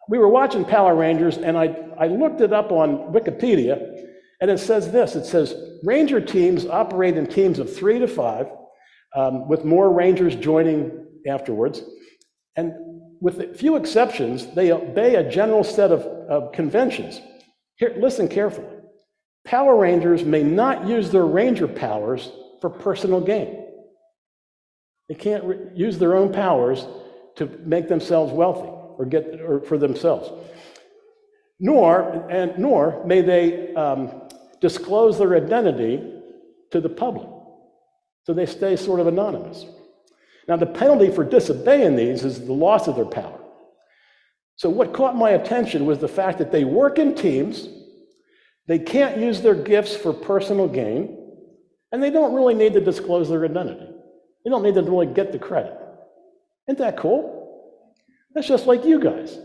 we 0.08 0.18
were 0.18 0.28
watching 0.28 0.64
Power 0.64 0.94
Rangers, 0.94 1.38
and 1.38 1.56
I, 1.56 1.76
I 1.98 2.06
looked 2.06 2.40
it 2.40 2.52
up 2.52 2.70
on 2.70 3.12
Wikipedia, 3.12 4.04
and 4.40 4.50
it 4.50 4.58
says 4.58 4.92
this 4.92 5.16
it 5.16 5.24
says 5.24 5.54
Ranger 5.82 6.20
teams 6.20 6.66
operate 6.66 7.16
in 7.16 7.26
teams 7.26 7.58
of 7.58 7.74
three 7.74 7.98
to 7.98 8.06
five, 8.06 8.46
um, 9.14 9.48
with 9.48 9.64
more 9.64 9.92
Rangers 9.92 10.36
joining 10.36 11.06
afterwards. 11.26 11.82
And 12.56 12.72
with 13.20 13.40
a 13.40 13.54
few 13.54 13.76
exceptions, 13.76 14.46
they 14.54 14.72
obey 14.72 15.16
a 15.16 15.28
general 15.28 15.64
set 15.64 15.90
of, 15.90 16.02
of 16.02 16.52
conventions. 16.52 17.20
Here, 17.76 17.94
listen 17.98 18.28
carefully. 18.28 18.75
Power 19.46 19.76
Rangers 19.76 20.24
may 20.24 20.42
not 20.42 20.86
use 20.86 21.10
their 21.10 21.24
Ranger 21.24 21.68
powers 21.68 22.30
for 22.60 22.68
personal 22.68 23.20
gain. 23.20 23.64
They 25.08 25.14
can't 25.14 25.44
re- 25.44 25.58
use 25.74 25.98
their 25.98 26.16
own 26.16 26.32
powers 26.32 26.86
to 27.36 27.46
make 27.64 27.88
themselves 27.88 28.32
wealthy 28.32 28.68
or 28.98 29.04
get 29.04 29.40
or 29.40 29.60
for 29.60 29.78
themselves. 29.78 30.30
Nor 31.60 32.26
and 32.28 32.58
nor 32.58 33.04
may 33.06 33.22
they 33.22 33.72
um, 33.74 34.22
disclose 34.60 35.16
their 35.16 35.36
identity 35.36 36.12
to 36.72 36.80
the 36.80 36.88
public, 36.88 37.28
so 38.24 38.34
they 38.34 38.46
stay 38.46 38.74
sort 38.74 38.98
of 38.98 39.06
anonymous. 39.06 39.64
Now, 40.48 40.56
the 40.56 40.66
penalty 40.66 41.10
for 41.10 41.24
disobeying 41.24 41.96
these 41.96 42.24
is 42.24 42.44
the 42.44 42.52
loss 42.52 42.88
of 42.88 42.96
their 42.96 43.04
power. 43.04 43.40
So, 44.56 44.70
what 44.70 44.92
caught 44.92 45.16
my 45.16 45.30
attention 45.30 45.86
was 45.86 45.98
the 45.98 46.08
fact 46.08 46.38
that 46.38 46.50
they 46.50 46.64
work 46.64 46.98
in 46.98 47.14
teams, 47.14 47.68
they 48.66 48.78
can't 48.78 49.18
use 49.18 49.40
their 49.40 49.54
gifts 49.54 49.94
for 49.96 50.12
personal 50.12 50.68
gain, 50.68 51.18
and 51.92 52.02
they 52.02 52.10
don't 52.10 52.34
really 52.34 52.54
need 52.54 52.72
to 52.74 52.80
disclose 52.80 53.28
their 53.28 53.44
identity. 53.44 53.88
They 54.44 54.50
don't 54.50 54.62
need 54.62 54.74
to 54.74 54.82
really 54.82 55.06
get 55.06 55.32
the 55.32 55.38
credit. 55.38 55.76
Isn't 56.68 56.78
that 56.78 56.96
cool? 56.96 57.32
That's 58.34 58.48
just 58.48 58.66
like 58.66 58.84
you 58.84 59.00
guys. 59.00 59.38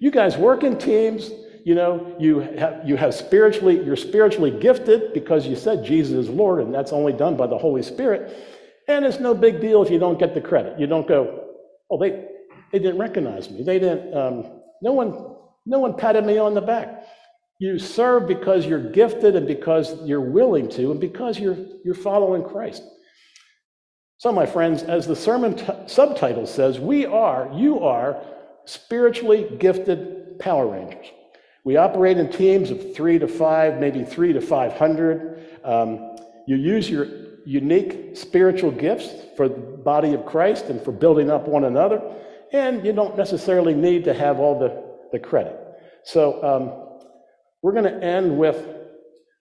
You 0.00 0.10
guys 0.10 0.36
work 0.36 0.64
in 0.64 0.78
teams, 0.78 1.30
you 1.64 1.74
know, 1.74 2.16
you 2.18 2.40
have, 2.40 2.80
you 2.84 2.96
have 2.96 3.14
spiritually, 3.14 3.84
you're 3.84 3.96
spiritually 3.96 4.50
gifted 4.50 5.12
because 5.12 5.46
you 5.46 5.54
said 5.54 5.84
Jesus 5.84 6.26
is 6.26 6.28
Lord, 6.28 6.64
and 6.64 6.74
that's 6.74 6.92
only 6.92 7.12
done 7.12 7.36
by 7.36 7.46
the 7.46 7.58
Holy 7.58 7.82
Spirit. 7.82 8.34
And 8.88 9.04
it's 9.04 9.20
no 9.20 9.34
big 9.34 9.60
deal 9.60 9.82
if 9.82 9.90
you 9.90 9.98
don't 9.98 10.18
get 10.18 10.34
the 10.34 10.40
credit. 10.40 10.78
You 10.78 10.86
don't 10.86 11.06
go, 11.06 11.44
oh, 11.90 11.98
they, 11.98 12.26
they 12.72 12.78
didn't 12.78 12.98
recognize 12.98 13.48
me. 13.48 13.62
They 13.62 13.78
didn't, 13.78 14.12
um, 14.16 14.60
no 14.82 14.92
one, 14.92 15.36
no 15.66 15.78
one 15.78 15.94
patted 15.94 16.24
me 16.24 16.38
on 16.38 16.54
the 16.54 16.60
back. 16.60 17.04
You 17.62 17.78
serve 17.78 18.26
because 18.26 18.66
you're 18.66 18.90
gifted 18.90 19.36
and 19.36 19.46
because 19.46 19.94
you're 20.02 20.20
willing 20.20 20.68
to 20.70 20.90
and 20.90 20.98
because 20.98 21.38
you're, 21.38 21.56
you're 21.84 21.94
following 21.94 22.42
Christ. 22.42 22.82
So, 24.16 24.32
my 24.32 24.46
friends, 24.46 24.82
as 24.82 25.06
the 25.06 25.14
sermon 25.14 25.54
t- 25.54 25.72
subtitle 25.86 26.48
says, 26.48 26.80
we 26.80 27.06
are, 27.06 27.48
you 27.54 27.78
are 27.78 28.20
spiritually 28.64 29.46
gifted 29.60 30.40
Power 30.40 30.66
Rangers. 30.66 31.06
We 31.62 31.76
operate 31.76 32.18
in 32.18 32.32
teams 32.32 32.72
of 32.72 32.96
three 32.96 33.20
to 33.20 33.28
five, 33.28 33.78
maybe 33.78 34.02
three 34.02 34.32
to 34.32 34.40
500. 34.40 35.60
Um, 35.62 36.16
you 36.48 36.56
use 36.56 36.90
your 36.90 37.06
unique 37.46 38.16
spiritual 38.16 38.72
gifts 38.72 39.08
for 39.36 39.48
the 39.48 39.54
body 39.54 40.14
of 40.14 40.26
Christ 40.26 40.64
and 40.64 40.82
for 40.82 40.90
building 40.90 41.30
up 41.30 41.46
one 41.46 41.62
another, 41.62 42.02
and 42.52 42.84
you 42.84 42.92
don't 42.92 43.16
necessarily 43.16 43.74
need 43.74 44.02
to 44.06 44.14
have 44.14 44.40
all 44.40 44.58
the, 44.58 44.82
the 45.12 45.20
credit. 45.20 45.56
So, 46.02 46.42
um, 46.42 46.81
we're 47.62 47.72
going 47.72 47.84
to 47.84 48.04
end 48.04 48.36
with 48.36 48.66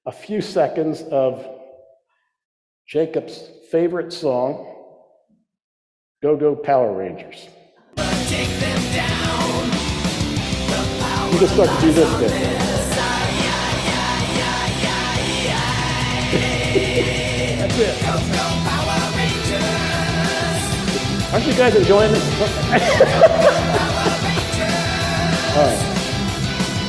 a 0.05 0.11
few 0.11 0.41
seconds 0.41 1.01
of 1.11 1.43
Jacob's 2.87 3.49
favorite 3.71 4.13
song, 4.13 4.67
Go 6.21 6.37
Go 6.37 6.55
Power 6.55 6.95
Rangers. 6.95 7.47
You 7.97 8.03
can 11.39 11.47
start 11.47 11.69
to 11.69 11.81
do 11.81 11.91
this 11.93 12.19
bit. 12.19 12.31
That's 17.59 17.77
it. 17.79 17.95
Aren't 21.33 21.45
you 21.47 21.53
guys 21.53 21.75
enjoying 21.75 22.11
this? 22.11 22.23
All 25.55 25.63
right. 25.63 25.79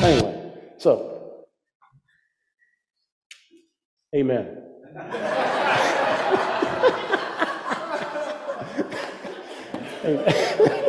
Anyway, 0.03 0.33
so, 0.77 1.12
amen. 4.13 4.57
Amen. 10.05 10.73